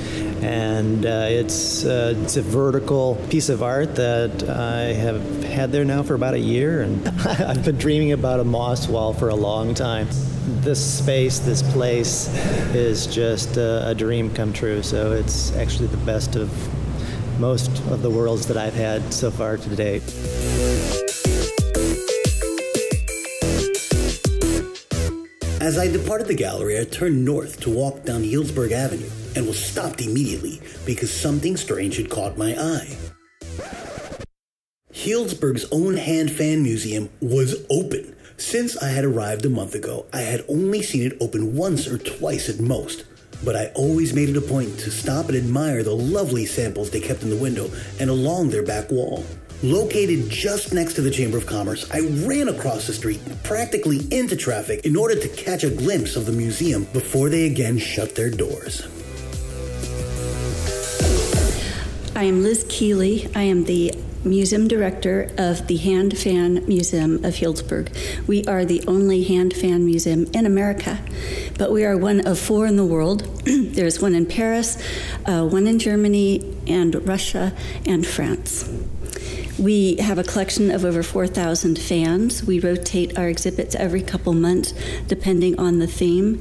and 0.43 1.07
uh, 1.07 1.27
it's 1.31 1.87
uh, 1.87 2.13
it's 2.19 2.37
a 2.37 2.43
vertical 2.43 3.15
piece 3.31 3.49
of 3.49 3.63
art 3.63 3.97
that 3.97 4.47
I 4.51 4.93
have 4.93 5.45
had 5.45 5.73
there 5.73 5.87
now 5.87 6.03
for 6.03 6.15
about 6.15 6.35
a 6.35 6.39
year, 6.39 6.83
and 6.83 7.09
I've 7.27 7.65
been 7.65 7.79
dreaming 7.79 8.13
about 8.13 8.39
a 8.39 8.45
moss 8.45 8.87
wall 8.87 9.15
for 9.15 9.31
a 9.31 9.35
long 9.35 9.73
time. 9.73 10.09
This 10.61 10.99
space, 10.99 11.39
this 11.39 11.63
place, 11.73 12.29
is 12.75 13.07
just 13.07 13.57
a, 13.57 13.89
a 13.89 13.95
dream 13.95 14.33
come 14.35 14.53
true. 14.53 14.83
So 14.83 15.13
it's 15.13 15.57
actually 15.57 15.89
the 15.89 16.05
best 16.05 16.37
of 16.37 16.51
most 17.41 17.71
of 17.87 18.03
the 18.03 18.11
worlds 18.11 18.47
that 18.49 18.59
I've 18.59 18.75
had 18.75 19.15
so 19.15 19.31
far 19.31 19.57
to 19.57 19.77
date. 19.77 21.08
As 25.61 25.77
I 25.77 25.89
departed 25.89 26.29
the 26.29 26.35
gallery, 26.35 26.79
I 26.79 26.85
turned 26.85 27.25
north 27.25 27.59
to 27.63 27.71
walk 27.71 28.05
down 28.05 28.23
Healdsburg 28.23 28.71
Avenue 28.71 29.11
and 29.35 29.45
was 29.45 29.59
stopped 29.59 30.01
immediately 30.01 30.61
because 30.87 31.13
something 31.13 31.57
strange 31.57 31.97
had 31.97 32.09
caught 32.09 32.39
my 32.39 32.55
eye. 32.57 32.97
Healdsburg's 34.95 35.67
own 35.73 35.97
hand 35.97 36.31
fan 36.31 36.63
museum 36.63 37.11
was 37.21 37.67
open. 37.71 38.15
Since 38.37 38.77
I 38.77 38.91
had 38.91 39.05
arrived 39.05 39.45
a 39.47 39.51
month 39.51 39.75
ago, 39.75 40.07
I 40.13 40.21
had 40.21 40.45
only 40.49 40.81
seen 40.81 41.03
it 41.03 41.19
open 41.21 41.57
once 41.57 41.89
or 41.89 41.99
twice 41.99 42.49
at 42.49 42.61
most. 42.61 43.05
But 43.45 43.57
I 43.57 43.73
always 43.75 44.15
made 44.15 44.29
it 44.29 44.37
a 44.37 44.41
point 44.41 44.79
to 44.81 44.93
stop 44.93 45.29
and 45.29 45.37
admire 45.37 45.83
the 45.83 45.95
lovely 45.95 46.47
samples 46.47 46.91
they 46.91 47.01
kept 47.01 47.25
in 47.25 47.31
the 47.31 47.37
window 47.37 47.69
and 47.99 48.11
along 48.11 48.51
their 48.51 48.65
back 48.65 48.93
wall. 48.93 49.25
Located 49.63 50.31
just 50.31 50.73
next 50.73 50.95
to 50.95 51.03
the 51.03 51.11
Chamber 51.11 51.37
of 51.37 51.45
Commerce, 51.45 51.91
I 51.91 52.03
ran 52.25 52.47
across 52.47 52.87
the 52.87 52.93
street, 52.93 53.21
practically 53.43 54.07
into 54.13 54.37
traffic, 54.37 54.87
in 54.87 54.95
order 54.95 55.17
to 55.17 55.29
catch 55.31 55.65
a 55.65 55.71
glimpse 55.71 56.15
of 56.15 56.27
the 56.27 56.33
museum 56.33 56.85
before 56.93 57.29
they 57.29 57.47
again 57.47 57.77
shut 57.77 58.15
their 58.15 58.31
doors. 58.31 58.87
I 62.15 62.23
am 62.23 62.45
Liz 62.45 62.65
Keeley. 62.69 63.29
I 63.35 63.43
am 63.43 63.65
the 63.65 63.95
museum 64.25 64.69
director 64.69 65.33
of 65.39 65.67
the 65.67 65.77
Hand 65.77 66.17
Fan 66.17 66.65
Museum 66.69 67.25
of 67.25 67.35
Healdsburg. 67.35 67.89
We 68.29 68.45
are 68.45 68.65
the 68.65 68.85
only 68.87 69.25
hand 69.25 69.55
fan 69.55 69.85
museum 69.85 70.27
in 70.35 70.47
America, 70.47 71.01
but 71.59 71.73
we 71.73 71.85
are 71.85 71.97
one 71.97 72.25
of 72.29 72.39
four 72.39 72.67
in 72.67 72.77
the 72.77 72.87
world. 72.87 73.23
There's 73.45 74.01
one 74.01 74.15
in 74.15 74.27
Paris, 74.27 74.81
uh, 75.27 75.45
one 75.49 75.67
in 75.67 75.81
Germany, 75.81 76.57
and 76.69 76.95
Russia, 77.09 77.53
and 77.87 78.07
France. 78.07 78.69
We 79.59 79.97
have 79.97 80.19
a 80.19 80.23
collection 80.23 80.71
of 80.71 80.85
over 80.85 81.03
4,000 81.03 81.81
fans. 81.81 82.45
We 82.45 82.61
rotate 82.61 83.19
our 83.19 83.29
exhibits 83.29 83.75
every 83.75 84.03
couple 84.03 84.33
months 84.33 84.73
depending 85.09 85.59
on 85.59 85.81
the 85.81 85.89
theme. 85.89 86.41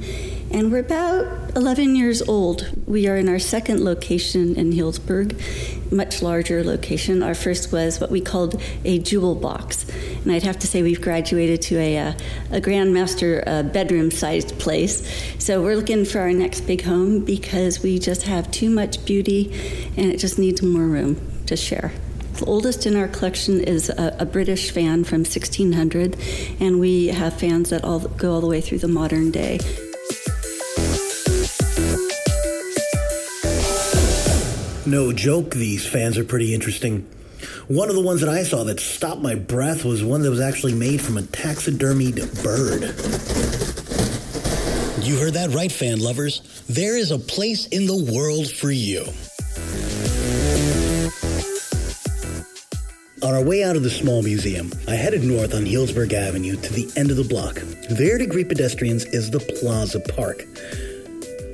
And 0.52 0.70
we're 0.70 0.78
about 0.78 1.56
11 1.56 1.96
years 1.96 2.22
old. 2.22 2.70
We 2.86 3.08
are 3.08 3.16
in 3.16 3.28
our 3.28 3.40
second 3.40 3.84
location 3.84 4.54
in 4.54 4.72
Healdsburg, 4.72 5.92
much 5.92 6.22
larger 6.22 6.62
location. 6.62 7.24
Our 7.24 7.34
first 7.34 7.72
was 7.72 8.00
what 8.00 8.12
we 8.12 8.20
called 8.20 8.62
a 8.84 9.00
jewel 9.00 9.34
box. 9.34 9.84
And 10.22 10.30
I'd 10.30 10.44
have 10.44 10.60
to 10.60 10.68
say 10.68 10.82
we've 10.82 11.02
graduated 11.02 11.60
to 11.62 11.78
a, 11.78 11.98
uh, 11.98 12.12
a 12.52 12.60
grandmaster 12.60 13.42
uh, 13.48 13.64
bedroom 13.64 14.12
sized 14.12 14.56
place. 14.60 15.02
So 15.40 15.60
we're 15.60 15.76
looking 15.76 16.04
for 16.04 16.20
our 16.20 16.32
next 16.32 16.60
big 16.62 16.82
home 16.82 17.24
because 17.24 17.82
we 17.82 17.98
just 17.98 18.22
have 18.22 18.48
too 18.52 18.70
much 18.70 19.04
beauty 19.04 19.52
and 19.96 20.06
it 20.06 20.18
just 20.18 20.38
needs 20.38 20.62
more 20.62 20.86
room 20.86 21.20
to 21.46 21.56
share. 21.56 21.92
The 22.38 22.44
oldest 22.46 22.86
in 22.86 22.94
our 22.94 23.08
collection 23.08 23.60
is 23.60 23.88
a, 23.88 24.14
a, 24.20 24.24
British 24.24 24.70
fan 24.70 25.02
from 25.02 25.22
1600, 25.22 26.16
and 26.60 26.78
we 26.78 27.08
have 27.08 27.34
fans 27.34 27.70
that 27.70 27.82
all 27.82 27.98
go 27.98 28.34
all 28.34 28.40
the 28.40 28.46
way 28.46 28.60
through 28.60 28.78
the 28.78 28.86
modern 28.86 29.32
day. 29.32 29.58
No 34.86 35.12
joke, 35.12 35.50
these 35.50 35.84
fans 35.84 36.16
are 36.16 36.22
pretty 36.22 36.54
interesting. 36.54 37.08
One 37.66 37.88
of 37.88 37.96
the 37.96 38.02
ones 38.02 38.20
that 38.20 38.30
I 38.30 38.44
saw 38.44 38.62
that 38.64 38.78
stopped 38.78 39.20
my 39.20 39.34
breath 39.34 39.84
was 39.84 40.04
one 40.04 40.22
that 40.22 40.30
was 40.30 40.40
actually 40.40 40.74
made 40.74 41.02
from 41.02 41.18
a 41.18 41.22
taxidermied 41.22 42.44
bird. 42.44 42.82
You 45.04 45.18
heard 45.18 45.34
that 45.34 45.50
right, 45.52 45.72
fan 45.72 45.98
lovers. 45.98 46.62
There 46.68 46.96
is 46.96 47.10
a 47.10 47.18
place 47.18 47.66
in 47.66 47.86
the 47.86 48.12
world 48.12 48.48
for 48.48 48.70
you. 48.70 49.06
On 53.20 53.34
our 53.34 53.42
way 53.42 53.64
out 53.64 53.74
of 53.74 53.82
the 53.82 53.90
small 53.90 54.22
museum, 54.22 54.72
I 54.86 54.94
headed 54.94 55.24
north 55.24 55.52
on 55.52 55.64
Healdsburg 55.64 56.12
Avenue 56.12 56.54
to 56.54 56.72
the 56.72 56.88
end 56.96 57.10
of 57.10 57.16
the 57.16 57.24
block. 57.24 57.56
There 57.90 58.16
to 58.16 58.26
greet 58.26 58.48
pedestrians 58.48 59.06
is 59.06 59.32
the 59.32 59.40
Plaza 59.40 59.98
Park. 59.98 60.46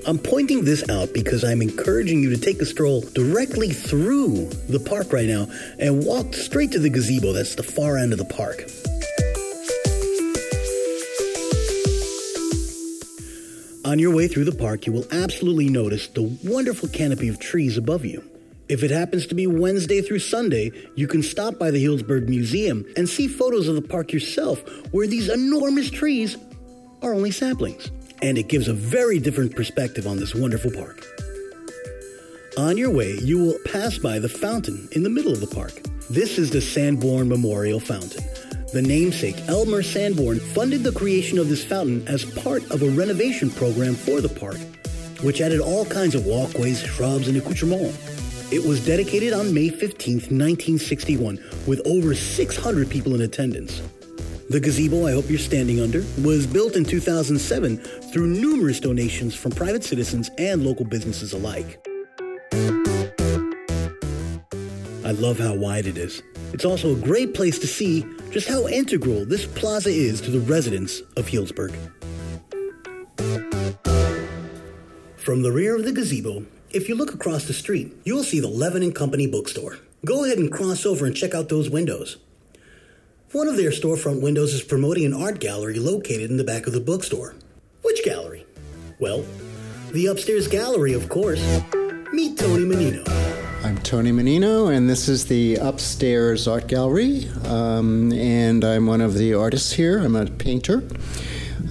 I'm 0.06 0.18
pointing 0.18 0.66
this 0.66 0.86
out 0.90 1.14
because 1.14 1.42
I'm 1.42 1.62
encouraging 1.62 2.22
you 2.22 2.28
to 2.28 2.36
take 2.36 2.60
a 2.60 2.66
stroll 2.66 3.00
directly 3.00 3.70
through 3.70 4.50
the 4.68 4.78
park 4.78 5.10
right 5.10 5.26
now 5.26 5.46
and 5.78 6.04
walk 6.04 6.34
straight 6.34 6.72
to 6.72 6.78
the 6.78 6.90
gazebo 6.90 7.32
that's 7.32 7.54
the 7.54 7.62
far 7.62 7.96
end 7.96 8.12
of 8.12 8.18
the 8.18 8.26
park. 8.26 8.66
On 13.86 13.98
your 13.98 14.14
way 14.14 14.28
through 14.28 14.44
the 14.44 14.56
park, 14.56 14.86
you 14.86 14.92
will 14.92 15.06
absolutely 15.10 15.70
notice 15.70 16.08
the 16.08 16.38
wonderful 16.44 16.90
canopy 16.90 17.28
of 17.28 17.38
trees 17.38 17.78
above 17.78 18.04
you. 18.04 18.22
If 18.66 18.82
it 18.82 18.90
happens 18.90 19.26
to 19.26 19.34
be 19.34 19.46
Wednesday 19.46 20.00
through 20.00 20.20
Sunday, 20.20 20.72
you 20.94 21.06
can 21.06 21.22
stop 21.22 21.58
by 21.58 21.70
the 21.70 21.84
Healdsburg 21.84 22.28
Museum 22.28 22.86
and 22.96 23.06
see 23.06 23.28
photos 23.28 23.68
of 23.68 23.74
the 23.74 23.82
park 23.82 24.10
yourself 24.10 24.62
where 24.90 25.06
these 25.06 25.28
enormous 25.28 25.90
trees 25.90 26.38
are 27.02 27.12
only 27.12 27.30
saplings 27.30 27.90
and 28.22 28.38
it 28.38 28.48
gives 28.48 28.68
a 28.68 28.72
very 28.72 29.18
different 29.18 29.54
perspective 29.54 30.06
on 30.06 30.16
this 30.16 30.34
wonderful 30.34 30.70
park. 30.70 31.04
On 32.56 32.78
your 32.78 32.90
way, 32.90 33.18
you 33.20 33.38
will 33.38 33.58
pass 33.66 33.98
by 33.98 34.18
the 34.18 34.30
fountain 34.30 34.88
in 34.92 35.02
the 35.02 35.10
middle 35.10 35.32
of 35.32 35.40
the 35.40 35.54
park. 35.54 35.82
This 36.08 36.38
is 36.38 36.48
the 36.48 36.62
Sanborn 36.62 37.28
Memorial 37.28 37.80
Fountain. 37.80 38.24
The 38.72 38.80
namesake, 38.80 39.36
Elmer 39.46 39.82
Sanborn, 39.82 40.40
funded 40.40 40.84
the 40.84 40.92
creation 40.92 41.38
of 41.38 41.50
this 41.50 41.64
fountain 41.64 42.06
as 42.08 42.24
part 42.24 42.62
of 42.70 42.82
a 42.82 42.88
renovation 42.88 43.50
program 43.50 43.94
for 43.94 44.22
the 44.22 44.28
park, 44.28 44.58
which 45.22 45.42
added 45.42 45.60
all 45.60 45.84
kinds 45.84 46.14
of 46.14 46.24
walkways, 46.24 46.80
shrubs, 46.80 47.28
and 47.28 47.36
accoutrements. 47.36 48.13
It 48.54 48.64
was 48.64 48.86
dedicated 48.86 49.32
on 49.32 49.52
May 49.52 49.68
15, 49.68 50.14
1961, 50.14 51.42
with 51.66 51.84
over 51.84 52.14
600 52.14 52.88
people 52.88 53.16
in 53.16 53.22
attendance. 53.22 53.82
The 54.48 54.60
gazebo 54.60 55.08
I 55.08 55.12
hope 55.12 55.28
you're 55.28 55.40
standing 55.40 55.80
under 55.80 56.04
was 56.22 56.46
built 56.46 56.76
in 56.76 56.84
2007 56.84 57.78
through 58.12 58.28
numerous 58.28 58.78
donations 58.78 59.34
from 59.34 59.50
private 59.50 59.82
citizens 59.82 60.30
and 60.38 60.64
local 60.64 60.84
businesses 60.84 61.32
alike. 61.32 61.84
I 65.02 65.10
love 65.10 65.40
how 65.40 65.56
wide 65.56 65.88
it 65.88 65.98
is. 65.98 66.22
It's 66.52 66.64
also 66.64 66.92
a 66.92 67.00
great 67.00 67.34
place 67.34 67.58
to 67.58 67.66
see 67.66 68.06
just 68.30 68.48
how 68.48 68.68
integral 68.68 69.24
this 69.24 69.46
plaza 69.46 69.90
is 69.90 70.20
to 70.20 70.30
the 70.30 70.38
residents 70.38 71.00
of 71.16 71.26
Healdsburg. 71.26 71.74
From 75.16 75.42
the 75.42 75.50
rear 75.50 75.74
of 75.74 75.84
the 75.84 75.90
gazebo, 75.90 76.44
if 76.74 76.88
you 76.88 76.96
look 76.96 77.14
across 77.14 77.44
the 77.44 77.52
street, 77.52 77.96
you'll 78.04 78.24
see 78.24 78.40
the 78.40 78.48
Levin 78.48 78.82
and 78.82 78.94
Company 78.94 79.28
bookstore. 79.28 79.78
Go 80.04 80.24
ahead 80.24 80.38
and 80.38 80.50
cross 80.50 80.84
over 80.84 81.06
and 81.06 81.16
check 81.16 81.32
out 81.32 81.48
those 81.48 81.70
windows. 81.70 82.16
One 83.30 83.46
of 83.46 83.56
their 83.56 83.70
storefront 83.70 84.20
windows 84.20 84.52
is 84.52 84.62
promoting 84.62 85.06
an 85.06 85.14
art 85.14 85.38
gallery 85.38 85.78
located 85.78 86.30
in 86.30 86.36
the 86.36 86.44
back 86.44 86.66
of 86.66 86.72
the 86.72 86.80
bookstore. 86.80 87.36
Which 87.82 88.04
gallery? 88.04 88.44
Well, 88.98 89.24
the 89.92 90.06
upstairs 90.06 90.48
gallery, 90.48 90.92
of 90.94 91.08
course. 91.08 91.40
Meet 92.12 92.38
Tony 92.38 92.64
Menino. 92.64 93.04
I'm 93.62 93.78
Tony 93.78 94.10
Menino, 94.10 94.66
and 94.66 94.90
this 94.90 95.08
is 95.08 95.26
the 95.26 95.56
upstairs 95.56 96.48
art 96.48 96.66
gallery. 96.66 97.28
Um, 97.44 98.12
and 98.12 98.64
I'm 98.64 98.86
one 98.86 99.00
of 99.00 99.14
the 99.14 99.34
artists 99.34 99.72
here. 99.72 99.98
I'm 99.98 100.16
a 100.16 100.26
painter. 100.26 100.82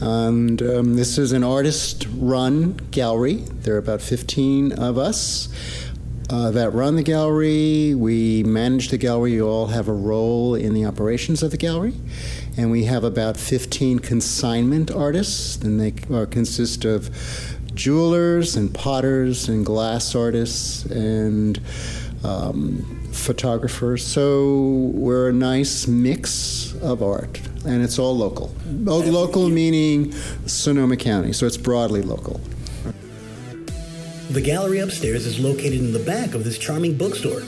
And 0.01 0.61
um, 0.61 0.95
this 0.95 1.17
is 1.17 1.31
an 1.31 1.43
artist 1.43 2.07
run 2.15 2.73
gallery. 2.91 3.35
There 3.35 3.75
are 3.75 3.79
about 3.79 4.01
15 4.01 4.73
of 4.73 4.97
us 4.97 5.49
uh, 6.29 6.51
that 6.51 6.73
run 6.73 6.95
the 6.95 7.03
gallery. 7.03 7.93
We 7.93 8.43
manage 8.43 8.89
the 8.89 8.97
gallery. 8.97 9.33
You 9.33 9.47
all 9.47 9.67
have 9.67 9.87
a 9.87 9.93
role 9.93 10.55
in 10.55 10.73
the 10.73 10.85
operations 10.85 11.43
of 11.43 11.51
the 11.51 11.57
gallery. 11.57 11.93
And 12.57 12.71
we 12.71 12.85
have 12.85 13.03
about 13.03 13.37
15 13.37 13.99
consignment 13.99 14.91
artists, 14.91 15.57
and 15.57 15.79
they 15.79 15.93
uh, 16.13 16.25
consist 16.25 16.85
of 16.85 17.09
jewelers 17.73 18.55
and 18.55 18.73
potters 18.73 19.49
and 19.49 19.65
glass 19.65 20.15
artists 20.15 20.85
and 20.85 21.59
um, 22.23 23.09
photographers. 23.11 24.05
So 24.05 24.91
we're 24.93 25.29
a 25.29 25.33
nice 25.33 25.87
mix 25.87 26.73
of 26.75 27.01
art, 27.01 27.41
and 27.65 27.83
it's 27.83 27.99
all 27.99 28.15
local. 28.15 28.53
Local 28.67 29.49
meaning 29.49 30.11
Sonoma 30.45 30.97
County, 30.97 31.33
so 31.33 31.45
it's 31.45 31.57
broadly 31.57 32.01
local. 32.01 32.39
The 34.29 34.41
gallery 34.41 34.79
upstairs 34.79 35.25
is 35.25 35.39
located 35.39 35.79
in 35.79 35.93
the 35.93 35.99
back 35.99 36.33
of 36.33 36.43
this 36.43 36.57
charming 36.57 36.97
bookstore. 36.97 37.43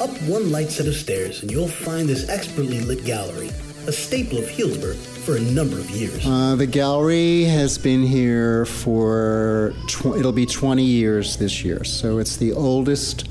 Up 0.00 0.10
one 0.28 0.50
light 0.52 0.70
set 0.70 0.86
of 0.86 0.94
stairs, 0.94 1.42
and 1.42 1.50
you'll 1.50 1.68
find 1.68 2.08
this 2.08 2.28
expertly 2.28 2.80
lit 2.80 3.04
gallery, 3.04 3.48
a 3.86 3.92
staple 3.92 4.38
of 4.38 4.44
Healdsburg, 4.44 4.96
for 5.24 5.36
a 5.36 5.40
number 5.40 5.78
of 5.78 5.90
years. 5.90 6.24
Uh, 6.26 6.54
the 6.54 6.66
gallery 6.66 7.44
has 7.44 7.78
been 7.78 8.02
here 8.02 8.66
for, 8.66 9.72
tw- 9.88 10.16
it'll 10.16 10.32
be 10.32 10.46
20 10.46 10.82
years 10.84 11.36
this 11.36 11.64
year. 11.64 11.82
So 11.84 12.18
it's 12.18 12.36
the 12.36 12.52
oldest 12.52 13.26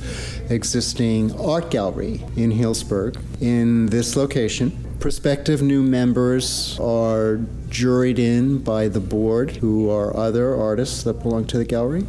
existing 0.50 1.40
art 1.40 1.70
gallery 1.70 2.24
in 2.36 2.52
Healdsburg 2.52 3.18
in 3.42 3.86
this 3.88 4.16
location. 4.16 4.93
Prospective 5.04 5.62
new 5.62 5.84
members 5.84 6.80
are 6.80 7.42
juried 7.68 8.20
in 8.20 8.60
by 8.60 8.88
the 8.88 9.02
board, 9.02 9.52
who 9.58 9.90
are 9.90 10.16
other 10.16 10.56
artists 10.56 11.04
that 11.04 11.16
belong 11.16 11.44
to 11.48 11.58
the 11.58 11.66
gallery. 11.66 12.06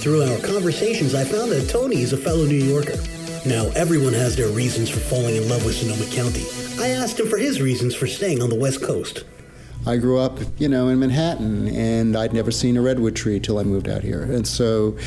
Through 0.00 0.24
our 0.24 0.38
conversations, 0.40 1.14
I 1.14 1.24
found 1.24 1.50
that 1.50 1.66
Tony 1.70 2.02
is 2.02 2.12
a 2.12 2.18
fellow 2.18 2.44
New 2.44 2.62
Yorker. 2.62 2.98
Now, 3.46 3.70
everyone 3.74 4.12
has 4.12 4.36
their 4.36 4.50
reasons 4.50 4.90
for 4.90 5.00
falling 5.00 5.36
in 5.36 5.48
love 5.48 5.64
with 5.64 5.76
Sonoma 5.76 6.04
County. 6.14 6.44
I 6.78 6.90
asked 6.90 7.18
him 7.18 7.26
for 7.26 7.38
his 7.38 7.62
reasons 7.62 7.94
for 7.94 8.06
staying 8.06 8.42
on 8.42 8.50
the 8.50 8.60
West 8.60 8.82
Coast. 8.82 9.24
I 9.86 9.96
grew 9.96 10.18
up, 10.18 10.38
you 10.58 10.68
know, 10.68 10.88
in 10.88 10.98
Manhattan, 10.98 11.68
and 11.68 12.18
I'd 12.18 12.34
never 12.34 12.50
seen 12.50 12.76
a 12.76 12.82
redwood 12.82 13.16
tree 13.16 13.40
till 13.40 13.58
I 13.58 13.62
moved 13.62 13.88
out 13.88 14.02
here. 14.02 14.24
And 14.24 14.46
so 14.46 14.98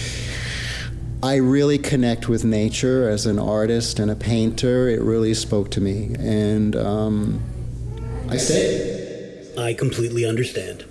I 1.24 1.36
really 1.36 1.78
connect 1.78 2.28
with 2.28 2.44
nature 2.44 3.08
as 3.08 3.28
an 3.28 3.38
artist 3.38 4.00
and 4.00 4.10
a 4.10 4.16
painter. 4.16 4.90
It 4.90 5.02
really 5.02 5.36
spoke 5.36 5.70
to 5.72 5.82
me, 5.82 6.16
and 6.18 6.76
um, 6.76 7.44
I 8.28 8.38
stayed. 8.38 9.56
I 9.56 9.76
completely 9.76 10.26
understand. 10.26 10.86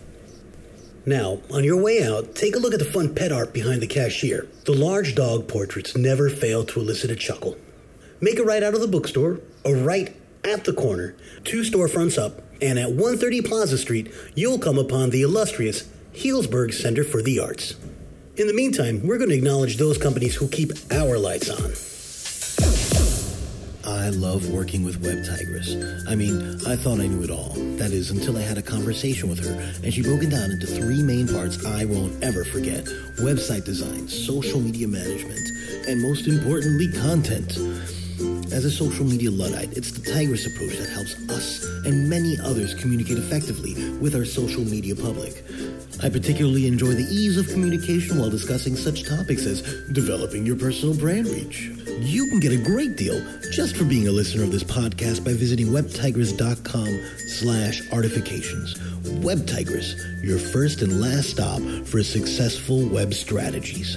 Now, 1.05 1.41
on 1.53 1.65
your 1.65 1.83
way 1.83 2.05
out, 2.05 2.37
take 2.37 2.55
a 2.55 2.61
look 2.61 2.73
at 2.73 2.79
the 2.79 2.85
fun 2.85 3.13
pet 3.13 3.33
art 3.33 3.53
behind 3.53 3.83
the 3.83 3.89
cashier. 3.89 4.47
The 4.67 4.73
large 4.73 5.17
dog 5.17 5.49
portraits 5.49 5.97
never 5.97 6.31
fail 6.31 6.65
to 6.67 6.81
elicit 6.81 7.11
a 7.11 7.17
chuckle. 7.17 7.57
Make 8.21 8.39
a 8.39 8.45
right 8.45 8.63
out 8.63 8.75
of 8.75 8.81
the 8.81 8.87
bookstore, 8.87 9.41
a 9.65 9.75
right 9.75 10.15
at 10.45 10.65
the 10.65 10.73
corner, 10.73 11.17
two 11.43 11.63
storefronts 11.63 12.23
up, 12.23 12.41
and 12.63 12.79
at 12.79 12.91
130 12.91 13.43
Plaza 13.43 13.79
Street, 13.79 14.13
you'll 14.37 14.59
come 14.61 14.79
upon 14.79 15.11
the 15.11 15.23
illustrious 15.23 15.89
Healdsburg 16.15 16.73
Center 16.73 17.03
for 17.03 17.21
the 17.21 17.41
Arts. 17.41 17.75
In 18.37 18.47
the 18.47 18.55
meantime, 18.55 19.05
we're 19.05 19.19
going 19.19 19.31
to 19.31 19.37
acknowledge 19.37 19.77
those 19.77 19.99
companies 19.99 20.37
who 20.37 20.47
keep 20.49 20.71
our 20.93 21.19
lights 21.19 21.51
on. 21.51 21.73
I 23.85 24.11
love 24.11 24.51
working 24.51 24.85
with 24.85 25.03
Web 25.03 25.25
Tigress. 25.27 25.75
I 26.09 26.15
mean, 26.15 26.61
I 26.65 26.77
thought 26.77 27.01
I 27.01 27.09
knew 27.09 27.25
it 27.25 27.31
all. 27.31 27.53
That 27.77 27.91
is, 27.91 28.13
until 28.13 28.39
I 28.39 28.43
had 28.43 28.57
a 28.57 28.63
conversation 28.63 29.29
with 29.29 29.41
her, 29.41 29.53
and 29.83 29.93
she 29.93 30.03
broke 30.03 30.23
it 30.23 30.31
down 30.31 30.53
into 30.53 30.67
three 30.67 31.03
main 31.03 31.27
parts 31.27 31.67
I 31.67 31.85
won't 31.85 32.23
ever 32.23 32.45
forget 32.45 32.85
website 33.19 33.65
design, 33.65 34.07
social 34.07 34.61
media 34.61 34.87
management, 34.87 35.41
and 35.89 36.01
most 36.01 36.29
importantly, 36.29 36.87
content. 36.93 37.59
As 38.53 38.65
a 38.65 38.71
social 38.71 39.05
media 39.05 39.31
Luddite, 39.31 39.77
it's 39.77 39.91
the 39.91 40.13
Tigress 40.13 40.47
approach 40.47 40.79
that 40.79 40.89
helps 40.89 41.15
us 41.31 41.65
and 41.85 42.09
many 42.09 42.39
others 42.45 42.75
communicate 42.75 43.19
effectively 43.19 43.75
with 43.99 44.15
our 44.15 44.25
social 44.25 44.63
media 44.63 44.95
public. 44.95 45.43
I 46.03 46.09
particularly 46.09 46.67
enjoy 46.67 46.95
the 46.95 47.07
ease 47.11 47.37
of 47.37 47.47
communication 47.49 48.19
while 48.19 48.31
discussing 48.31 48.75
such 48.75 49.07
topics 49.07 49.45
as 49.45 49.61
developing 49.93 50.47
your 50.47 50.57
personal 50.57 50.95
brand 50.95 51.27
reach. 51.27 51.71
You 52.01 52.27
can 52.31 52.41
get 52.41 52.53
a 52.53 52.57
great 52.57 52.97
deal 52.97 53.21
just 53.53 53.77
for 53.77 53.85
being 53.85 54.09
a 54.09 54.11
listener 54.11 54.43
of 54.43 54.51
this 54.51 54.65
podcast 54.65 55.25
by 55.27 55.35
visiting 55.35 55.67
webtigress.com 55.67 57.01
slash 57.29 57.83
artifications. 57.93 58.75
WebTigress, 59.21 60.25
your 60.25 60.39
first 60.39 60.81
and 60.81 61.03
last 61.03 61.29
stop 61.31 61.61
for 61.87 62.03
successful 62.03 62.89
web 62.89 63.13
strategies. 63.13 63.97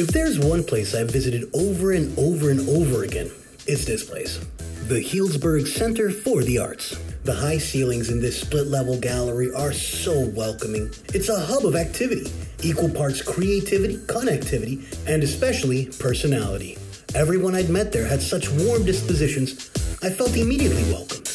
If 0.00 0.08
there's 0.08 0.38
one 0.40 0.64
place 0.64 0.94
I've 0.94 1.10
visited 1.10 1.48
over 1.54 1.92
and 1.92 2.16
over 2.18 2.50
and 2.50 2.68
over 2.68 3.04
again, 3.04 3.30
it's 3.66 3.84
this 3.84 4.02
place 4.02 4.40
the 4.88 5.04
Healdsburg 5.04 5.66
Center 5.66 6.10
for 6.10 6.42
the 6.42 6.56
Arts. 6.56 6.96
The 7.24 7.34
high 7.34 7.58
ceilings 7.58 8.08
in 8.08 8.22
this 8.22 8.40
split 8.40 8.68
level 8.68 8.98
gallery 8.98 9.52
are 9.52 9.70
so 9.70 10.18
welcoming. 10.34 10.90
It's 11.12 11.28
a 11.28 11.38
hub 11.38 11.66
of 11.66 11.76
activity, 11.76 12.32
equal 12.62 12.88
parts 12.88 13.20
creativity, 13.20 13.98
connectivity, 14.06 14.80
and 15.06 15.22
especially 15.22 15.90
personality. 16.00 16.78
Everyone 17.14 17.54
I'd 17.54 17.68
met 17.68 17.92
there 17.92 18.06
had 18.06 18.22
such 18.22 18.48
warm 18.48 18.86
dispositions, 18.86 19.70
I 20.02 20.08
felt 20.08 20.34
immediately 20.34 20.84
welcomed. 20.84 21.28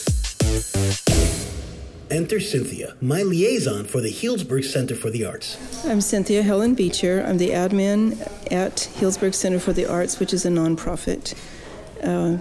Enter 2.10 2.40
Cynthia, 2.40 2.96
my 3.02 3.22
liaison 3.22 3.86
for 3.86 4.02
the 4.02 4.12
Healdsburg 4.12 4.66
Center 4.66 4.96
for 4.96 5.12
the 5.12 5.26
Arts. 5.26 5.86
I'm 5.86 6.02
Cynthia 6.02 6.42
Helen 6.42 6.74
Beecher. 6.74 7.24
I'm 7.24 7.38
the 7.38 7.52
admin 7.52 8.20
at 8.52 8.90
Healdsburg 8.96 9.36
Center 9.36 9.60
for 9.60 9.74
the 9.74 9.86
Arts, 9.86 10.20
which 10.20 10.34
is 10.34 10.44
a 10.44 10.50
nonprofit 10.50 11.36
uh, 12.04 12.38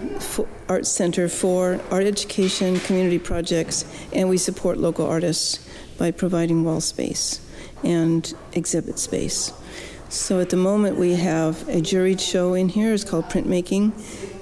arts 0.67 0.89
center 0.89 1.29
for 1.29 1.79
art 1.91 2.05
education, 2.05 2.79
community 2.81 3.19
projects, 3.19 3.85
and 4.11 4.29
we 4.29 4.37
support 4.37 4.77
local 4.77 5.05
artists 5.05 5.67
by 5.97 6.11
providing 6.11 6.63
wall 6.63 6.81
space 6.81 7.39
and 7.83 8.33
exhibit 8.53 8.99
space. 8.99 9.53
So 10.09 10.39
at 10.39 10.49
the 10.49 10.57
moment, 10.57 10.97
we 10.97 11.15
have 11.15 11.67
a 11.67 11.81
juried 11.81 12.19
show 12.19 12.53
in 12.53 12.69
here. 12.69 12.93
It's 12.93 13.03
called 13.03 13.25
Printmaking. 13.25 13.93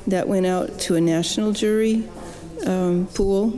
That 0.08 0.28
went 0.28 0.46
out 0.46 0.80
to 0.80 0.96
a 0.96 1.02
national 1.02 1.54
jury 1.54 2.04
um, 2.66 3.08
pool, 3.14 3.54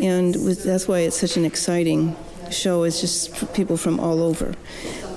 and 0.00 0.34
with, 0.44 0.64
that's 0.64 0.88
why 0.88 1.00
it's 1.00 1.18
such 1.18 1.36
an 1.36 1.44
exciting 1.44 2.16
show. 2.50 2.84
It's 2.84 3.00
just 3.00 3.52
people 3.54 3.76
from 3.76 4.00
all 4.00 4.22
over. 4.22 4.54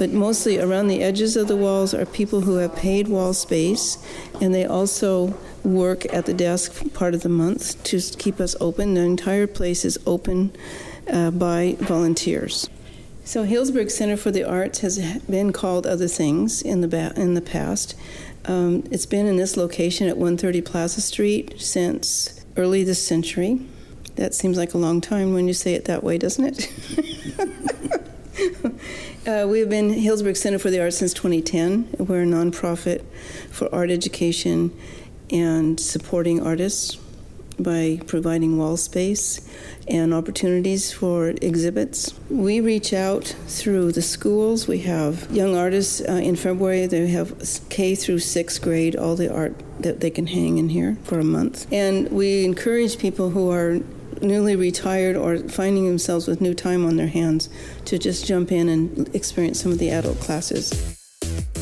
But 0.01 0.09
mostly 0.09 0.57
around 0.57 0.87
the 0.87 1.03
edges 1.03 1.37
of 1.37 1.47
the 1.47 1.55
walls 1.55 1.93
are 1.93 2.07
people 2.07 2.41
who 2.41 2.55
have 2.55 2.75
paid 2.75 3.07
wall 3.07 3.35
space, 3.35 4.03
and 4.41 4.51
they 4.51 4.65
also 4.65 5.37
work 5.63 6.11
at 6.11 6.25
the 6.25 6.33
desk 6.33 6.91
part 6.95 7.13
of 7.13 7.21
the 7.21 7.29
month 7.29 7.83
to 7.83 8.01
keep 8.17 8.39
us 8.39 8.55
open. 8.59 8.95
The 8.95 9.01
entire 9.01 9.45
place 9.45 9.85
is 9.85 9.99
open 10.07 10.53
uh, 11.07 11.29
by 11.29 11.75
volunteers. 11.81 12.67
So 13.25 13.45
Healdsburg 13.45 13.91
Center 13.91 14.17
for 14.17 14.31
the 14.31 14.43
Arts 14.43 14.79
has 14.79 15.19
been 15.29 15.53
called 15.53 15.85
other 15.85 16.07
things 16.07 16.63
in 16.63 16.81
the 16.81 16.87
ba- 16.87 17.13
in 17.15 17.35
the 17.35 17.39
past. 17.39 17.95
Um, 18.45 18.83
it's 18.89 19.05
been 19.05 19.27
in 19.27 19.37
this 19.37 19.55
location 19.55 20.07
at 20.07 20.17
130 20.17 20.61
Plaza 20.61 21.01
Street 21.01 21.61
since 21.61 22.43
early 22.57 22.83
this 22.83 23.05
century. 23.05 23.61
That 24.15 24.33
seems 24.33 24.57
like 24.57 24.73
a 24.73 24.79
long 24.79 24.99
time 24.99 25.35
when 25.35 25.47
you 25.47 25.53
say 25.53 25.75
it 25.75 25.85
that 25.85 26.03
way, 26.03 26.17
doesn't 26.17 26.43
it? 26.43 27.77
uh, 29.27 29.45
we 29.47 29.59
have 29.59 29.69
been 29.69 29.89
Healdsburg 29.93 30.35
Center 30.37 30.57
for 30.57 30.69
the 30.69 30.81
Arts 30.81 30.97
since 30.97 31.13
2010. 31.13 31.95
We're 31.99 32.23
a 32.23 32.25
nonprofit 32.25 33.03
for 33.49 33.73
art 33.73 33.91
education 33.91 34.75
and 35.29 35.79
supporting 35.79 36.41
artists 36.41 36.97
by 37.59 37.99
providing 38.07 38.57
wall 38.57 38.77
space 38.77 39.47
and 39.87 40.13
opportunities 40.13 40.91
for 40.91 41.29
exhibits. 41.41 42.13
We 42.29 42.59
reach 42.61 42.93
out 42.93 43.35
through 43.47 43.91
the 43.91 44.01
schools. 44.01 44.67
We 44.67 44.79
have 44.79 45.29
young 45.31 45.55
artists 45.55 46.01
uh, 46.01 46.13
in 46.13 46.35
February. 46.35 46.87
They 46.87 47.07
have 47.09 47.35
K 47.69 47.93
through 47.93 48.19
sixth 48.19 48.61
grade, 48.61 48.95
all 48.95 49.15
the 49.15 49.31
art 49.31 49.53
that 49.79 49.99
they 49.99 50.09
can 50.09 50.27
hang 50.27 50.57
in 50.57 50.69
here 50.69 50.97
for 51.03 51.19
a 51.19 51.23
month. 51.23 51.71
And 51.71 52.09
we 52.11 52.43
encourage 52.43 52.97
people 52.97 53.31
who 53.31 53.51
are 53.51 53.79
newly 54.21 54.55
retired 54.55 55.15
or 55.15 55.37
finding 55.37 55.85
themselves 55.85 56.27
with 56.27 56.41
new 56.41 56.53
time 56.53 56.85
on 56.85 56.97
their 56.97 57.07
hands 57.07 57.49
to 57.85 57.97
just 57.97 58.25
jump 58.25 58.51
in 58.51 58.69
and 58.69 59.13
experience 59.15 59.61
some 59.61 59.71
of 59.71 59.79
the 59.79 59.89
adult 59.89 60.19
classes 60.19 60.97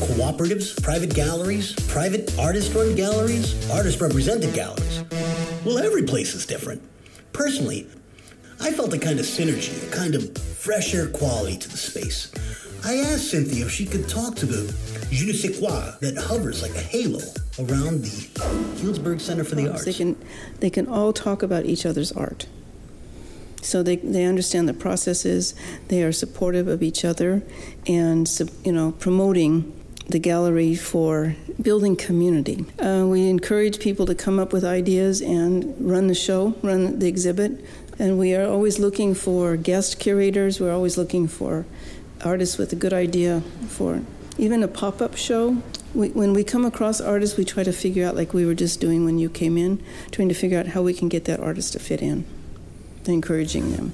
cooperatives, 0.00 0.82
private 0.82 1.14
galleries, 1.14 1.74
private 1.88 2.36
artist 2.38 2.74
run 2.74 2.94
galleries, 2.94 3.70
artist 3.70 4.00
represented 4.00 4.54
galleries. 4.54 5.04
Well, 5.64 5.78
every 5.78 6.02
place 6.04 6.34
is 6.34 6.46
different. 6.46 6.82
Personally, 7.32 7.86
I 8.60 8.70
felt 8.70 8.92
a 8.94 8.98
kind 8.98 9.18
of 9.20 9.26
synergy, 9.26 9.86
a 9.86 9.94
kind 9.94 10.14
of 10.14 10.36
fresh 10.36 10.94
air 10.94 11.08
quality 11.08 11.56
to 11.58 11.68
the 11.68 11.76
space. 11.76 12.32
I 12.84 12.96
asked 12.96 13.30
Cynthia 13.30 13.66
if 13.66 13.70
she 13.70 13.86
could 13.86 14.08
talk 14.08 14.36
to 14.36 14.46
the 14.46 14.72
je 15.10 15.26
ne 15.26 15.32
sais 15.32 15.58
quoi 15.58 15.94
that 16.00 16.16
hovers 16.16 16.62
like 16.62 16.74
a 16.74 16.80
halo 16.80 17.20
around 17.58 18.02
the 18.02 18.10
Healdsburg 18.80 19.20
Center 19.20 19.44
for 19.44 19.54
the 19.54 19.68
Arts. 19.68 19.84
They 19.84 19.92
can, 19.92 20.16
they 20.60 20.70
can 20.70 20.86
all 20.86 21.12
talk 21.12 21.42
about 21.42 21.66
each 21.66 21.84
other's 21.84 22.12
art. 22.12 22.46
So 23.62 23.82
they, 23.82 23.96
they 23.96 24.24
understand 24.24 24.68
the 24.68 24.74
processes, 24.74 25.54
they 25.88 26.02
are 26.02 26.12
supportive 26.12 26.66
of 26.66 26.82
each 26.82 27.04
other, 27.04 27.42
and 27.86 28.26
you 28.64 28.72
know 28.72 28.92
promoting 28.92 29.76
the 30.08 30.18
gallery 30.18 30.74
for 30.74 31.36
building 31.60 31.96
community. 31.96 32.64
Uh, 32.78 33.06
we 33.06 33.28
encourage 33.28 33.78
people 33.78 34.06
to 34.06 34.14
come 34.14 34.38
up 34.38 34.52
with 34.52 34.64
ideas 34.64 35.20
and 35.20 35.74
run 35.78 36.08
the 36.08 36.14
show, 36.14 36.54
run 36.62 36.98
the 36.98 37.06
exhibit. 37.06 37.64
And 37.98 38.18
we 38.18 38.34
are 38.34 38.48
always 38.48 38.78
looking 38.78 39.14
for 39.14 39.56
guest 39.56 40.00
curators. 40.00 40.58
We're 40.58 40.72
always 40.72 40.96
looking 40.96 41.28
for 41.28 41.66
artists 42.24 42.58
with 42.58 42.72
a 42.72 42.76
good 42.76 42.92
idea 42.92 43.40
for 43.68 44.02
even 44.38 44.62
a 44.62 44.68
pop 44.68 45.00
up 45.00 45.16
show. 45.16 45.62
We, 45.94 46.10
when 46.10 46.32
we 46.32 46.44
come 46.44 46.64
across 46.64 47.00
artists, 47.00 47.36
we 47.36 47.44
try 47.44 47.62
to 47.64 47.72
figure 47.72 48.06
out, 48.06 48.14
like 48.14 48.32
we 48.32 48.46
were 48.46 48.54
just 48.54 48.80
doing 48.80 49.04
when 49.04 49.18
you 49.18 49.28
came 49.28 49.58
in, 49.58 49.82
trying 50.12 50.28
to 50.28 50.34
figure 50.34 50.58
out 50.58 50.68
how 50.68 50.82
we 50.82 50.94
can 50.94 51.08
get 51.08 51.24
that 51.24 51.40
artist 51.40 51.72
to 51.72 51.78
fit 51.78 52.00
in, 52.00 52.24
encouraging 53.06 53.72
them. 53.72 53.92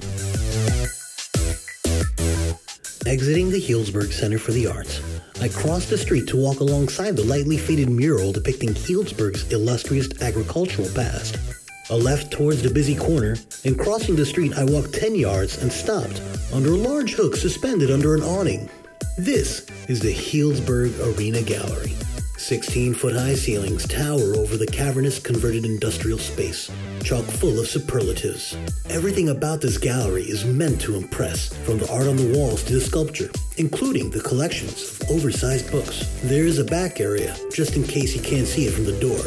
Exiting 3.07 3.49
the 3.49 3.61
Healdsburg 3.61 4.11
Center 4.11 4.37
for 4.37 4.51
the 4.51 4.67
Arts, 4.67 5.01
I 5.41 5.47
crossed 5.47 5.89
the 5.89 5.97
street 5.97 6.27
to 6.27 6.37
walk 6.37 6.59
alongside 6.59 7.15
the 7.15 7.23
lightly 7.23 7.57
faded 7.57 7.89
mural 7.89 8.31
depicting 8.31 8.69
Healdsburg's 8.69 9.51
illustrious 9.51 10.09
agricultural 10.21 10.89
past. 10.93 11.56
A 11.89 11.95
left 11.95 12.31
towards 12.31 12.61
the 12.61 12.69
busy 12.69 12.95
corner, 12.95 13.37
and 13.63 13.79
crossing 13.79 14.17
the 14.17 14.25
street, 14.25 14.57
I 14.57 14.65
walked 14.65 14.93
10 14.93 15.15
yards 15.15 15.61
and 15.61 15.71
stopped 15.71 16.21
under 16.51 16.71
a 16.71 16.75
large 16.75 17.13
hook 17.13 17.37
suspended 17.37 17.89
under 17.89 18.13
an 18.13 18.23
awning. 18.23 18.69
This 19.17 19.65
is 19.87 20.01
the 20.01 20.13
Healdsburg 20.13 21.17
Arena 21.17 21.41
Gallery. 21.41 21.93
16 22.37 22.93
foot 22.93 23.15
high 23.15 23.35
ceilings 23.35 23.87
tower 23.87 24.35
over 24.35 24.57
the 24.57 24.67
cavernous 24.67 25.17
converted 25.17 25.63
industrial 25.63 26.17
space, 26.17 26.69
chock 27.05 27.23
full 27.23 27.57
of 27.57 27.67
superlatives. 27.67 28.57
Everything 28.89 29.29
about 29.29 29.61
this 29.61 29.77
gallery 29.77 30.23
is 30.23 30.43
meant 30.43 30.81
to 30.81 30.95
impress, 30.95 31.53
from 31.63 31.77
the 31.77 31.89
art 31.89 32.07
on 32.07 32.17
the 32.17 32.37
walls 32.37 32.63
to 32.63 32.73
the 32.73 32.81
sculpture, 32.81 33.31
including 33.55 34.11
the 34.11 34.21
collections 34.21 34.99
of 35.01 35.09
oversized 35.09 35.71
books. 35.71 36.05
There 36.23 36.43
is 36.43 36.59
a 36.59 36.65
back 36.65 36.99
area, 36.99 37.33
just 37.53 37.77
in 37.77 37.83
case 37.83 38.13
you 38.13 38.21
can't 38.21 38.47
see 38.47 38.65
it 38.65 38.73
from 38.73 38.83
the 38.83 38.99
door. 38.99 39.23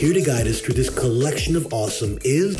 Here 0.00 0.14
to 0.14 0.22
guide 0.22 0.46
us 0.46 0.62
through 0.62 0.76
this 0.76 0.88
collection 0.88 1.56
of 1.56 1.74
awesome 1.74 2.18
is. 2.24 2.56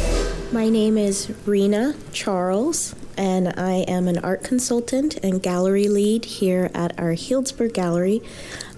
My 0.53 0.69
name 0.69 0.99
is 0.99 1.33
Rena 1.47 1.95
Charles, 2.13 2.95
and 3.17 3.49
I 3.59 3.77
am 3.89 4.09
an 4.09 4.19
art 4.19 4.45
consultant 4.45 5.17
and 5.23 5.43
gallery 5.43 5.89
lead 5.89 6.27
here 6.27 6.71
at 6.75 7.01
our 7.01 7.13
Healdsburg 7.13 7.73
Gallery. 7.73 8.21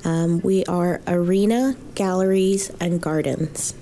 Um, 0.04 0.38
we 0.42 0.64
are 0.66 1.00
Arena 1.08 1.74
Galleries 1.96 2.70
and 2.78 3.02
Gardens. 3.02 3.74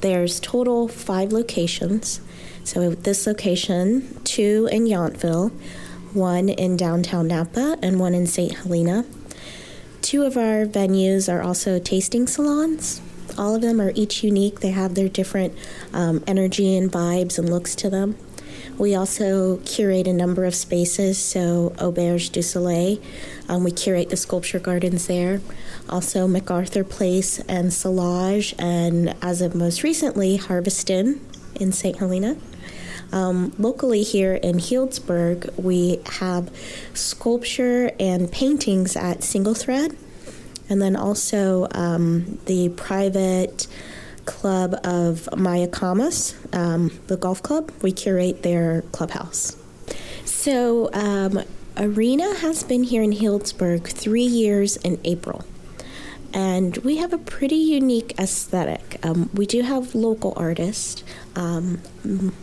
There's 0.00 0.40
total 0.40 0.88
five 0.88 1.30
locations. 1.30 2.20
So 2.64 2.90
this 2.90 3.28
location, 3.28 4.20
two 4.24 4.68
in 4.72 4.86
Yountville, 4.86 5.52
one 6.12 6.48
in 6.48 6.76
downtown 6.76 7.28
Napa, 7.28 7.78
and 7.80 8.00
one 8.00 8.14
in 8.14 8.26
St. 8.26 8.52
Helena. 8.52 9.04
Two 10.02 10.24
of 10.24 10.36
our 10.36 10.66
venues 10.66 11.32
are 11.32 11.40
also 11.40 11.78
tasting 11.78 12.26
salons. 12.26 13.00
All 13.36 13.54
of 13.54 13.62
them 13.62 13.80
are 13.80 13.92
each 13.94 14.22
unique. 14.22 14.60
They 14.60 14.70
have 14.70 14.94
their 14.94 15.08
different 15.08 15.54
um, 15.92 16.22
energy 16.26 16.76
and 16.76 16.90
vibes 16.90 17.38
and 17.38 17.48
looks 17.48 17.74
to 17.76 17.90
them. 17.90 18.16
We 18.78 18.94
also 18.94 19.58
curate 19.58 20.08
a 20.08 20.12
number 20.12 20.44
of 20.44 20.54
spaces. 20.54 21.18
So 21.18 21.72
Auberge 21.76 22.32
du 22.32 22.42
Soleil, 22.42 22.98
um, 23.48 23.62
we 23.62 23.70
curate 23.70 24.10
the 24.10 24.16
sculpture 24.16 24.58
gardens 24.58 25.06
there. 25.06 25.40
Also 25.88 26.26
MacArthur 26.26 26.82
Place 26.82 27.38
and 27.40 27.70
Solage, 27.70 28.54
and 28.58 29.14
as 29.22 29.40
of 29.42 29.54
most 29.54 29.82
recently, 29.82 30.36
Harvest 30.36 30.90
Inn 30.90 31.20
in 31.60 31.72
St. 31.72 31.98
Helena. 31.98 32.36
Um, 33.12 33.54
locally 33.58 34.02
here 34.02 34.34
in 34.34 34.56
Healdsburg, 34.56 35.56
we 35.56 36.00
have 36.18 36.50
sculpture 36.94 37.92
and 38.00 38.32
paintings 38.32 38.96
at 38.96 39.22
Single 39.22 39.54
Thread, 39.54 39.96
and 40.68 40.80
then 40.80 40.96
also 40.96 41.68
um, 41.72 42.38
the 42.46 42.70
private 42.70 43.66
club 44.24 44.74
of 44.84 45.28
Mayacamas, 45.32 46.34
um, 46.54 46.90
the 47.06 47.16
golf 47.16 47.42
club. 47.42 47.70
We 47.82 47.92
curate 47.92 48.42
their 48.42 48.82
clubhouse. 48.92 49.56
So, 50.24 50.90
um, 50.92 51.42
Arena 51.76 52.34
has 52.36 52.62
been 52.62 52.84
here 52.84 53.02
in 53.02 53.12
Healdsburg 53.12 53.86
three 53.88 54.22
years 54.22 54.76
in 54.76 55.00
April. 55.04 55.44
And 56.34 56.76
we 56.78 56.96
have 56.96 57.12
a 57.12 57.18
pretty 57.18 57.54
unique 57.54 58.18
aesthetic. 58.18 58.98
Um, 59.04 59.30
we 59.34 59.46
do 59.46 59.62
have 59.62 59.94
local 59.94 60.32
artists, 60.36 61.04
um, 61.36 61.80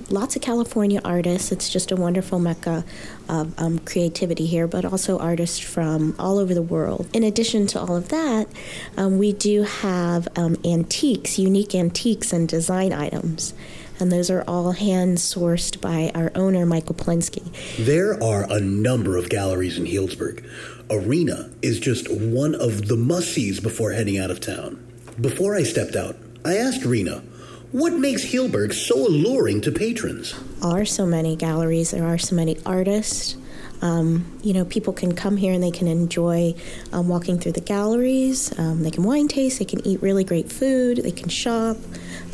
lots 0.09 0.37
of 0.37 0.41
California 0.41 1.01
artists. 1.03 1.51
It's 1.51 1.69
just 1.69 1.91
a 1.91 1.97
wonderful 1.97 2.39
mecca 2.39 2.85
of 3.27 3.53
um, 3.59 3.79
creativity 3.79 4.45
here, 4.45 4.65
but 4.65 4.85
also 4.85 5.19
artists 5.19 5.59
from 5.59 6.15
all 6.17 6.37
over 6.39 6.53
the 6.53 6.61
world. 6.61 7.09
In 7.11 7.23
addition 7.23 7.67
to 7.67 7.81
all 7.81 7.97
of 7.97 8.07
that, 8.09 8.47
um, 8.95 9.17
we 9.17 9.33
do 9.33 9.63
have 9.63 10.29
um, 10.37 10.55
antiques, 10.63 11.37
unique 11.37 11.75
antiques 11.75 12.31
and 12.31 12.47
design 12.47 12.93
items. 12.93 13.53
And 13.99 14.11
those 14.11 14.31
are 14.31 14.43
all 14.47 14.71
hand 14.71 15.19
sourced 15.19 15.79
by 15.79 16.11
our 16.15 16.31
owner, 16.33 16.65
Michael 16.65 16.95
Polenske. 16.95 17.43
There 17.77 18.21
are 18.23 18.47
a 18.49 18.59
number 18.59 19.15
of 19.15 19.29
galleries 19.29 19.77
in 19.77 19.85
Healdsburg. 19.85 20.43
Arena 20.91 21.49
is 21.61 21.79
just 21.79 22.11
one 22.11 22.53
of 22.53 22.89
the 22.89 22.97
must 22.97 23.31
sees 23.33 23.61
before 23.61 23.91
heading 23.91 24.17
out 24.17 24.29
of 24.29 24.41
town. 24.41 24.85
Before 25.21 25.55
I 25.55 25.63
stepped 25.63 25.95
out, 25.95 26.17
I 26.43 26.57
asked 26.57 26.83
Rena, 26.83 27.23
what 27.71 27.93
makes 27.93 28.25
Healdsburg 28.25 28.73
so 28.73 29.07
alluring 29.07 29.61
to 29.61 29.71
patrons? 29.71 30.35
There 30.59 30.69
Are 30.69 30.83
so 30.83 31.05
many 31.05 31.37
galleries, 31.37 31.91
there 31.91 32.05
are 32.05 32.17
so 32.17 32.35
many 32.35 32.57
artists. 32.65 33.37
Um, 33.81 34.37
you 34.43 34.53
know, 34.53 34.65
people 34.65 34.91
can 34.91 35.15
come 35.15 35.37
here 35.37 35.53
and 35.53 35.63
they 35.63 35.71
can 35.71 35.87
enjoy 35.87 36.55
um, 36.91 37.07
walking 37.07 37.39
through 37.39 37.53
the 37.53 37.61
galleries. 37.61 38.57
Um, 38.59 38.83
they 38.83 38.91
can 38.91 39.03
wine 39.03 39.29
taste, 39.29 39.59
they 39.59 39.65
can 39.65 39.85
eat 39.87 40.01
really 40.01 40.25
great 40.25 40.51
food, 40.51 40.97
they 40.97 41.11
can 41.11 41.29
shop, 41.29 41.77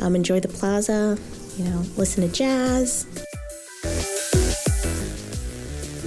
um, 0.00 0.16
enjoy 0.16 0.40
the 0.40 0.48
plaza, 0.48 1.16
you 1.56 1.64
know, 1.64 1.84
listen 1.96 2.28
to 2.28 2.34
jazz. 2.34 3.06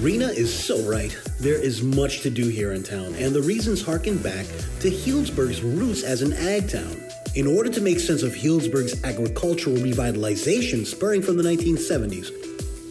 Rena 0.01 0.27
is 0.27 0.53
so 0.53 0.81
right. 0.81 1.17
There 1.41 1.55
is 1.55 1.81
much 1.81 2.21
to 2.21 2.29
do 2.29 2.49
here 2.49 2.73
in 2.73 2.83
town, 2.83 3.15
and 3.15 3.33
the 3.33 3.41
reasons 3.41 3.81
harken 3.81 4.19
back 4.19 4.45
to 4.81 4.91
Healdsburg's 4.91 5.63
roots 5.63 6.03
as 6.03 6.21
an 6.21 6.33
ag 6.33 6.69
town. 6.69 7.03
In 7.33 7.47
order 7.47 7.67
to 7.71 7.81
make 7.81 7.99
sense 7.99 8.21
of 8.21 8.33
Healdsburg's 8.33 9.03
agricultural 9.03 9.77
revitalization 9.77 10.85
spurring 10.85 11.23
from 11.23 11.37
the 11.37 11.43
1970s, 11.43 12.29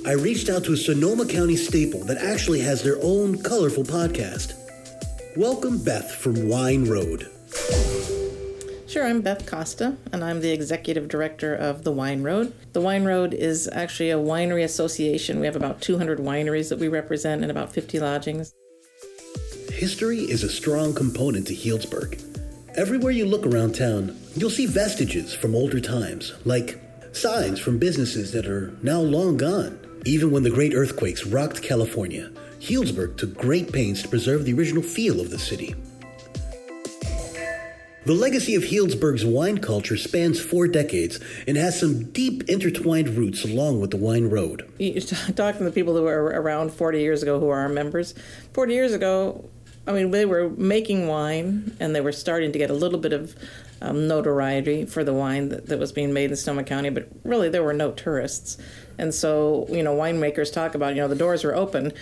I 0.05 0.15
reached 0.15 0.49
out 0.49 0.65
to 0.65 0.73
a 0.73 0.77
Sonoma 0.77 1.27
County 1.27 1.55
staple 1.55 2.03
that 2.07 2.19
actually 2.19 2.59
has 2.63 2.83
their 2.83 2.99
own 3.01 3.41
colorful 3.41 3.85
podcast. 3.85 4.55
Welcome, 5.37 5.79
Beth 5.85 6.11
from 6.11 6.49
Wine 6.49 6.87
Road. 6.87 7.31
Sure, 8.91 9.07
I'm 9.07 9.21
Beth 9.21 9.47
Costa, 9.47 9.97
and 10.11 10.25
I'm 10.25 10.41
the 10.41 10.51
executive 10.51 11.07
director 11.07 11.55
of 11.55 11.85
the 11.85 11.93
Wine 11.93 12.25
Road. 12.25 12.53
The 12.73 12.81
Wine 12.81 13.05
Road 13.05 13.33
is 13.33 13.69
actually 13.73 14.11
a 14.11 14.19
winery 14.19 14.65
association. 14.65 15.39
We 15.39 15.47
have 15.47 15.55
about 15.55 15.81
200 15.81 16.19
wineries 16.19 16.71
that 16.71 16.81
we 16.81 16.89
represent 16.89 17.43
and 17.43 17.53
about 17.53 17.73
50 17.73 18.01
lodgings. 18.01 18.53
History 19.71 20.19
is 20.19 20.43
a 20.43 20.49
strong 20.49 20.93
component 20.93 21.47
to 21.47 21.55
Healdsburg. 21.55 22.21
Everywhere 22.75 23.13
you 23.13 23.27
look 23.27 23.47
around 23.47 23.77
town, 23.77 24.19
you'll 24.35 24.51
see 24.51 24.67
vestiges 24.67 25.33
from 25.33 25.55
older 25.55 25.79
times, 25.79 26.33
like 26.45 26.81
signs 27.13 27.61
from 27.61 27.79
businesses 27.79 28.33
that 28.33 28.49
are 28.49 28.77
now 28.83 28.99
long 28.99 29.37
gone. 29.37 29.79
Even 30.05 30.33
when 30.33 30.43
the 30.43 30.51
great 30.51 30.75
earthquakes 30.75 31.25
rocked 31.25 31.63
California, 31.63 32.33
Healdsburg 32.59 33.19
took 33.19 33.37
great 33.37 33.73
pains 33.73 34.03
to 34.03 34.09
preserve 34.09 34.45
the 34.45 34.55
original 34.55 34.83
feel 34.83 35.21
of 35.21 35.31
the 35.31 35.39
city. 35.39 35.77
The 38.07 38.15
legacy 38.15 38.55
of 38.55 38.63
Healdsburg's 38.63 39.27
wine 39.27 39.59
culture 39.59 39.99
spans 39.99 40.41
four 40.41 40.67
decades 40.67 41.21
and 41.47 41.59
has 41.59 41.79
some 41.79 42.05
deep 42.13 42.49
intertwined 42.49 43.11
roots 43.11 43.45
along 43.45 43.83
with 43.83 43.91
the 43.91 43.99
wine 43.99 44.31
road. 44.31 44.67
You 44.79 44.99
talk 45.37 45.59
to 45.59 45.65
the 45.65 45.71
people 45.71 45.95
who 45.95 46.05
were 46.05 46.25
around 46.25 46.73
40 46.73 46.99
years 46.99 47.23
ago 47.23 47.39
who 47.39 47.51
are 47.51 47.61
our 47.61 47.69
members. 47.69 48.15
40 48.55 48.73
years 48.73 48.95
ago, 48.95 49.45
I 49.87 49.93
mean, 49.93 50.13
they 50.13 50.25
were 50.25 50.49
making 50.49 51.09
wine 51.09 51.77
and 51.79 51.95
they 51.95 52.01
were 52.01 52.13
starting 52.13 52.53
to 52.53 52.59
get 52.59 52.71
a 52.71 52.75
little 52.75 52.99
bit 52.99 53.13
of 53.13 53.37
um, 53.83 54.09
notoriety 54.09 54.87
for 54.87 55.05
the 55.05 55.13
wine 55.13 55.51
that, 55.51 55.67
that 55.67 55.79
was 55.79 55.93
being 55.93 56.15
made 56.15 56.31
in 56.31 56.37
Sonoma 56.37 56.65
County, 56.65 56.89
but 56.89 57.07
really 57.23 57.51
there 57.51 57.63
were 57.63 57.75
no 57.75 57.93
tourists. 57.93 58.57
And 58.97 59.13
so, 59.13 59.67
you 59.69 59.83
know, 59.83 59.95
winemakers 59.95 60.51
talk 60.51 60.75
about, 60.75 60.95
you 60.95 61.03
know, 61.03 61.09
the 61.09 61.15
doors 61.15 61.45
were 61.45 61.55
open 61.55 61.93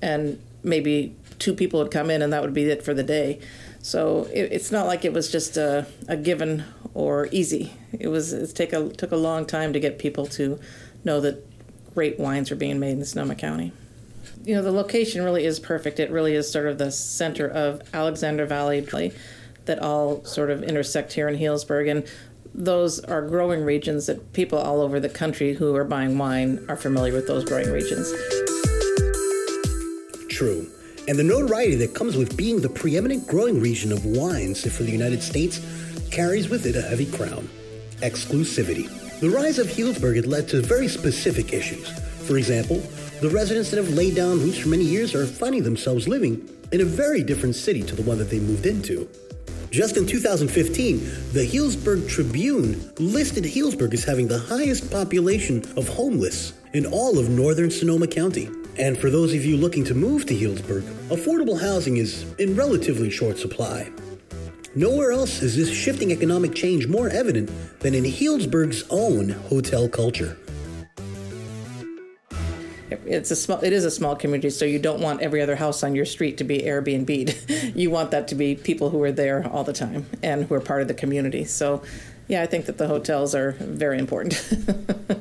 and 0.00 0.40
maybe 0.62 1.16
two 1.40 1.52
people 1.52 1.80
would 1.80 1.90
come 1.90 2.10
in 2.10 2.22
and 2.22 2.32
that 2.32 2.42
would 2.42 2.54
be 2.54 2.64
it 2.64 2.84
for 2.84 2.94
the 2.94 3.02
day. 3.02 3.40
So 3.88 4.28
it, 4.34 4.52
it's 4.52 4.70
not 4.70 4.86
like 4.86 5.06
it 5.06 5.14
was 5.14 5.32
just 5.32 5.56
a, 5.56 5.86
a 6.08 6.16
given 6.18 6.62
or 6.92 7.26
easy. 7.32 7.72
It 7.98 8.08
was 8.08 8.34
it 8.34 8.54
take 8.54 8.74
a 8.74 8.90
took 8.90 9.12
a 9.12 9.16
long 9.16 9.46
time 9.46 9.72
to 9.72 9.80
get 9.80 9.98
people 9.98 10.26
to 10.26 10.60
know 11.04 11.22
that 11.22 11.42
great 11.94 12.20
wines 12.20 12.50
are 12.50 12.56
being 12.56 12.78
made 12.78 12.98
in 12.98 13.04
Sonoma 13.06 13.34
County. 13.34 13.72
You 14.44 14.56
know, 14.56 14.60
the 14.60 14.72
location 14.72 15.24
really 15.24 15.46
is 15.46 15.58
perfect. 15.58 15.98
It 16.00 16.10
really 16.10 16.34
is 16.34 16.52
sort 16.52 16.66
of 16.66 16.76
the 16.76 16.92
center 16.92 17.48
of 17.48 17.80
Alexander 17.94 18.44
Valley 18.44 18.86
that 19.64 19.78
all 19.78 20.22
sort 20.22 20.50
of 20.50 20.62
intersect 20.62 21.14
here 21.14 21.26
in 21.26 21.38
Healdsburg 21.38 21.90
and 21.90 22.06
those 22.54 23.00
are 23.00 23.22
growing 23.22 23.64
regions 23.64 24.04
that 24.04 24.34
people 24.34 24.58
all 24.58 24.82
over 24.82 25.00
the 25.00 25.08
country 25.08 25.54
who 25.54 25.74
are 25.74 25.84
buying 25.84 26.18
wine 26.18 26.62
are 26.68 26.76
familiar 26.76 27.14
with 27.14 27.26
those 27.26 27.42
growing 27.42 27.72
regions. 27.72 28.12
True 30.28 30.70
and 31.08 31.18
the 31.18 31.24
notoriety 31.24 31.74
that 31.76 31.94
comes 31.94 32.18
with 32.18 32.36
being 32.36 32.60
the 32.60 32.68
preeminent 32.68 33.26
growing 33.26 33.60
region 33.60 33.92
of 33.92 34.04
wines 34.04 34.70
for 34.70 34.82
the 34.82 34.92
United 34.92 35.22
States 35.22 35.58
carries 36.10 36.50
with 36.50 36.66
it 36.66 36.76
a 36.76 36.82
heavy 36.82 37.10
crown 37.10 37.48
exclusivity. 38.02 38.86
The 39.20 39.30
rise 39.30 39.58
of 39.58 39.66
Healdsburg 39.66 40.16
had 40.16 40.26
led 40.26 40.48
to 40.48 40.60
very 40.60 40.86
specific 40.86 41.52
issues. 41.54 41.90
For 42.26 42.36
example, 42.36 42.76
the 43.22 43.30
residents 43.30 43.70
that 43.70 43.78
have 43.78 43.94
laid 43.94 44.14
down 44.14 44.38
roots 44.38 44.58
for 44.58 44.68
many 44.68 44.84
years 44.84 45.14
are 45.14 45.26
finding 45.26 45.62
themselves 45.62 46.06
living 46.06 46.46
in 46.72 46.82
a 46.82 46.84
very 46.84 47.22
different 47.22 47.56
city 47.56 47.82
to 47.82 47.96
the 47.96 48.02
one 48.02 48.18
that 48.18 48.28
they 48.28 48.38
moved 48.38 48.66
into. 48.66 49.08
Just 49.70 49.96
in 49.96 50.06
2015, 50.06 50.98
the 51.32 51.46
Healdsburg 51.46 52.08
Tribune 52.08 52.92
listed 52.98 53.44
Healdsburg 53.44 53.94
as 53.94 54.04
having 54.04 54.28
the 54.28 54.38
highest 54.38 54.90
population 54.90 55.64
of 55.76 55.88
homeless 55.88 56.52
in 56.74 56.84
all 56.84 57.18
of 57.18 57.30
northern 57.30 57.70
Sonoma 57.70 58.06
County. 58.06 58.50
And 58.78 58.96
for 58.96 59.10
those 59.10 59.34
of 59.34 59.44
you 59.44 59.56
looking 59.56 59.84
to 59.86 59.94
move 59.94 60.26
to 60.26 60.34
Healdsburg, 60.34 60.82
affordable 61.08 61.60
housing 61.60 61.96
is 61.96 62.24
in 62.38 62.54
relatively 62.54 63.10
short 63.10 63.36
supply. 63.36 63.90
Nowhere 64.76 65.10
else 65.10 65.42
is 65.42 65.56
this 65.56 65.72
shifting 65.72 66.12
economic 66.12 66.54
change 66.54 66.86
more 66.86 67.08
evident 67.08 67.50
than 67.80 67.92
in 67.92 68.04
Healdsburg's 68.04 68.84
own 68.90 69.30
hotel 69.30 69.88
culture. 69.88 70.38
It's 73.04 73.30
a 73.32 73.36
small. 73.36 73.58
It 73.64 73.72
is 73.72 73.84
a 73.84 73.90
small 73.90 74.14
community, 74.14 74.50
so 74.50 74.64
you 74.64 74.78
don't 74.78 75.00
want 75.00 75.22
every 75.22 75.42
other 75.42 75.56
house 75.56 75.82
on 75.82 75.94
your 75.94 76.04
street 76.04 76.38
to 76.38 76.44
be 76.44 76.60
Airbnb. 76.60 77.74
you 77.76 77.90
want 77.90 78.12
that 78.12 78.28
to 78.28 78.34
be 78.34 78.54
people 78.54 78.90
who 78.90 79.02
are 79.02 79.12
there 79.12 79.46
all 79.48 79.64
the 79.64 79.72
time 79.72 80.06
and 80.22 80.44
who 80.44 80.54
are 80.54 80.60
part 80.60 80.82
of 80.82 80.88
the 80.88 80.94
community. 80.94 81.44
So, 81.44 81.82
yeah, 82.28 82.42
I 82.42 82.46
think 82.46 82.66
that 82.66 82.78
the 82.78 82.86
hotels 82.86 83.34
are 83.34 83.52
very 83.52 83.98
important. 83.98 84.34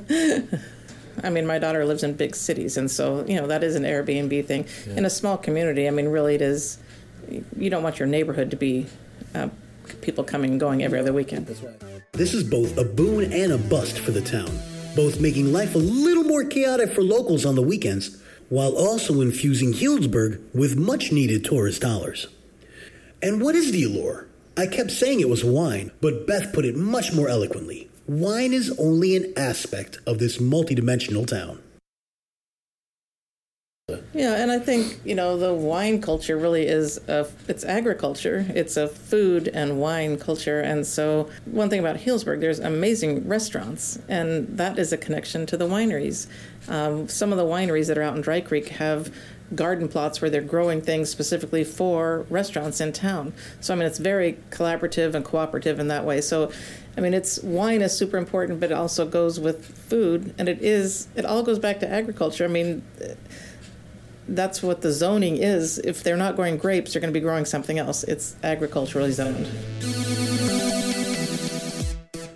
I 1.24 1.30
mean, 1.30 1.46
my 1.46 1.60
daughter 1.60 1.84
lives 1.86 2.04
in 2.04 2.14
big 2.14 2.36
cities, 2.36 2.78
and 2.78 2.90
so 2.90 3.26
you 3.28 3.36
know 3.36 3.48
that 3.48 3.64
is 3.64 3.76
an 3.76 3.84
Airbnb 3.84 4.46
thing. 4.46 4.66
Yeah. 4.88 4.98
In 4.98 5.06
a 5.06 5.10
small 5.10 5.38
community, 5.38 5.88
I 5.88 5.92
mean, 5.92 6.08
really, 6.08 6.36
it 6.36 6.42
is. 6.42 6.78
You 7.58 7.70
don't 7.70 7.84
want 7.84 8.00
your 8.00 8.08
neighborhood 8.08 8.52
to 8.52 8.58
be 8.58 8.86
uh, 9.36 9.50
people 10.02 10.24
coming 10.24 10.52
and 10.52 10.60
going 10.60 10.84
every 10.84 11.00
other 11.00 11.12
weekend. 11.12 11.48
This 12.14 12.34
is 12.34 12.44
both 12.44 12.78
a 12.78 12.86
boon 12.86 13.34
and 13.34 13.52
a 13.52 13.58
bust 13.58 14.00
for 14.00 14.12
the 14.12 14.22
town 14.22 14.58
both 14.98 15.22
making 15.22 15.54
life 15.54 15.76
a 15.76 15.78
little 15.78 16.24
more 16.24 16.44
chaotic 16.44 16.92
for 16.92 17.04
locals 17.04 17.46
on 17.46 17.54
the 17.54 17.62
weekends, 17.62 18.20
while 18.50 18.76
also 18.76 19.22
infusing 19.22 19.72
Healdsburg 19.72 20.42
with 20.56 20.76
much 20.76 21.12
needed 21.12 21.46
tourist 21.46 21.82
dollars. 21.82 22.28
And 23.22 23.40
what 23.40 23.54
is 23.54 23.72
the 23.72 23.84
allure? 23.84 24.28
I 24.58 24.66
kept 24.66 24.90
saying 24.90 25.20
it 25.20 25.30
was 25.30 25.44
wine, 25.44 25.92
but 26.02 26.26
Beth 26.26 26.52
put 26.52 26.66
it 26.66 26.76
much 26.76 27.14
more 27.14 27.30
eloquently. 27.30 27.92
Wine 28.08 28.54
is 28.54 28.74
only 28.80 29.18
an 29.18 29.34
aspect 29.36 30.00
of 30.08 30.18
this 30.18 30.38
multidimensional 30.38 31.28
town. 31.28 31.62
Yeah, 34.14 34.36
and 34.36 34.52
I 34.52 34.60
think 34.60 35.00
you 35.06 35.16
know 35.16 35.38
the 35.38 35.54
wine 35.54 36.02
culture 36.02 36.38
really 36.38 36.68
is 36.68 36.98
a 37.08 37.26
it's 37.48 37.64
agriculture. 37.64 38.46
It's 38.50 38.76
a 38.76 38.88
food 38.88 39.48
and 39.50 39.80
wine 39.80 40.18
culture, 40.18 40.60
and 40.60 40.86
so 40.86 41.30
one 41.46 41.70
thing 41.70 41.80
about 41.80 41.98
Healdsburg, 41.98 42.42
there's 42.42 42.60
amazing 42.60 43.28
restaurants, 43.28 44.00
and 44.10 44.58
that 44.58 44.78
is 44.78 44.92
a 44.92 44.98
connection 44.98 45.46
to 45.46 45.56
the 45.56 45.68
wineries. 45.68 46.28
Um, 46.68 47.08
some 47.08 47.32
of 47.32 47.38
the 47.38 47.46
wineries 47.46 47.88
that 47.88 47.98
are 47.98 48.04
out 48.04 48.16
in 48.16 48.22
Dry 48.22 48.42
Creek 48.42 48.70
have 48.70 49.14
garden 49.56 49.88
plots 49.88 50.22
where 50.22 50.30
they're 50.30 50.42
growing 50.42 50.82
things 50.82 51.10
specifically 51.10 51.64
for 51.64 52.26
restaurants 52.30 52.82
in 52.82 52.92
town. 52.92 53.34
So 53.62 53.74
I 53.74 53.78
mean, 53.78 53.88
it's 53.88 54.00
very 54.00 54.38
collaborative 54.50 55.14
and 55.16 55.24
cooperative 55.24 55.80
in 55.80 55.88
that 55.88 56.06
way. 56.06 56.22
So 56.22 56.52
I 56.98 57.02
mean, 57.02 57.14
it's 57.14 57.40
wine 57.44 57.82
is 57.82 57.96
super 57.96 58.18
important, 58.18 58.60
but 58.60 58.72
it 58.72 58.76
also 58.76 59.08
goes 59.08 59.40
with 59.40 59.66
food, 59.66 60.34
and 60.38 60.50
it 60.50 60.62
is 60.62 61.08
it 61.16 61.26
all 61.26 61.44
goes 61.44 61.60
back 61.60 61.80
to 61.82 61.90
agriculture. 61.90 62.46
I 62.46 62.48
mean 62.48 62.84
that's 64.28 64.62
what 64.62 64.82
the 64.82 64.92
zoning 64.92 65.38
is. 65.38 65.80
If 65.80 66.04
they're 66.04 66.18
not 66.18 66.36
growing 66.36 66.58
grapes, 66.58 66.94
they're 66.94 67.00
going 67.00 67.14
to 67.14 67.18
be 67.18 67.24
growing 67.24 67.46
something 67.46 67.80
else. 67.80 68.04
It's 68.04 68.36
agriculturally 68.44 69.12
zoned. 69.12 69.48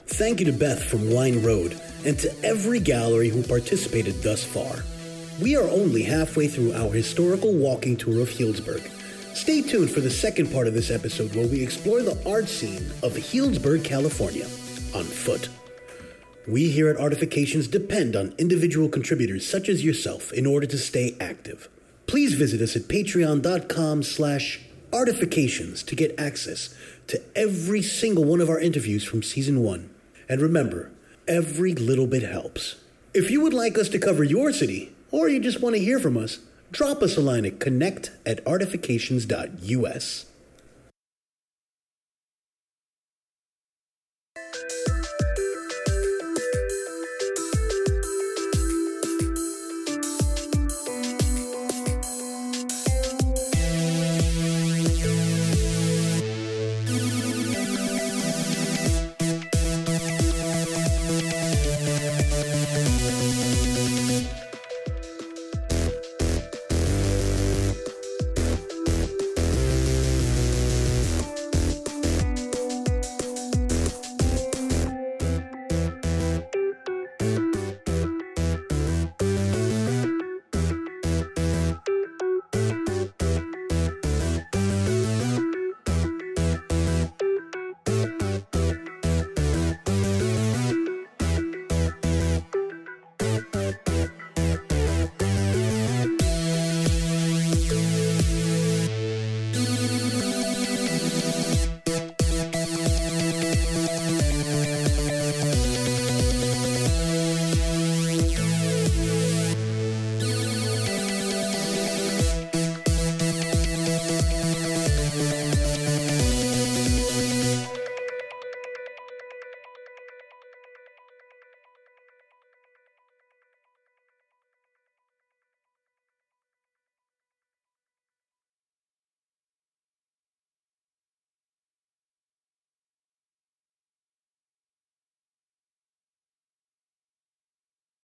Thank 0.07 0.39
you 0.39 0.45
to 0.45 0.53
Beth 0.53 0.83
from 0.83 1.11
Wine 1.11 1.43
Road 1.43 1.79
and 2.05 2.17
to 2.19 2.45
every 2.45 2.79
gallery 2.79 3.29
who 3.29 3.43
participated 3.43 4.21
thus 4.21 4.43
far. 4.43 4.83
We 5.41 5.57
are 5.57 5.67
only 5.67 6.03
halfway 6.03 6.47
through 6.47 6.73
our 6.73 6.91
historical 6.91 7.53
walking 7.53 7.97
tour 7.97 8.21
of 8.21 8.29
Healdsburg. 8.29 8.87
Stay 9.35 9.61
tuned 9.61 9.89
for 9.89 10.01
the 10.01 10.09
second 10.09 10.51
part 10.51 10.67
of 10.67 10.73
this 10.73 10.91
episode 10.91 11.35
where 11.35 11.47
we 11.47 11.63
explore 11.63 12.01
the 12.01 12.21
art 12.29 12.47
scene 12.47 12.85
of 13.01 13.13
Healdsburg, 13.13 13.83
California, 13.83 14.45
on 14.95 15.03
foot. 15.03 15.49
We 16.47 16.69
here 16.69 16.89
at 16.89 16.97
Artifications 16.97 17.67
depend 17.67 18.15
on 18.15 18.35
individual 18.37 18.89
contributors 18.89 19.47
such 19.47 19.69
as 19.69 19.83
yourself 19.83 20.31
in 20.31 20.45
order 20.45 20.67
to 20.67 20.77
stay 20.77 21.15
active 21.19 21.69
please 22.11 22.33
visit 22.33 22.59
us 22.59 22.75
at 22.75 22.89
patreon.com 22.89 24.03
slash 24.03 24.59
artifications 24.91 25.81
to 25.81 25.95
get 25.95 26.19
access 26.19 26.75
to 27.07 27.21
every 27.37 27.81
single 27.81 28.25
one 28.25 28.41
of 28.41 28.49
our 28.49 28.59
interviews 28.59 29.05
from 29.05 29.23
season 29.23 29.63
one. 29.63 29.89
And 30.27 30.41
remember, 30.41 30.91
every 31.25 31.73
little 31.73 32.07
bit 32.07 32.23
helps. 32.23 32.75
If 33.13 33.31
you 33.31 33.39
would 33.39 33.53
like 33.53 33.77
us 33.77 33.87
to 33.89 33.97
cover 33.97 34.25
your 34.25 34.51
city, 34.51 34.93
or 35.11 35.29
you 35.29 35.39
just 35.39 35.61
want 35.61 35.75
to 35.75 35.81
hear 35.81 35.99
from 35.99 36.17
us, 36.17 36.39
drop 36.71 37.01
us 37.01 37.17
a 37.17 37.21
line 37.21 37.45
at 37.45 37.59
connect 37.59 38.11
at 38.25 38.45
artifications.us. 38.47 40.25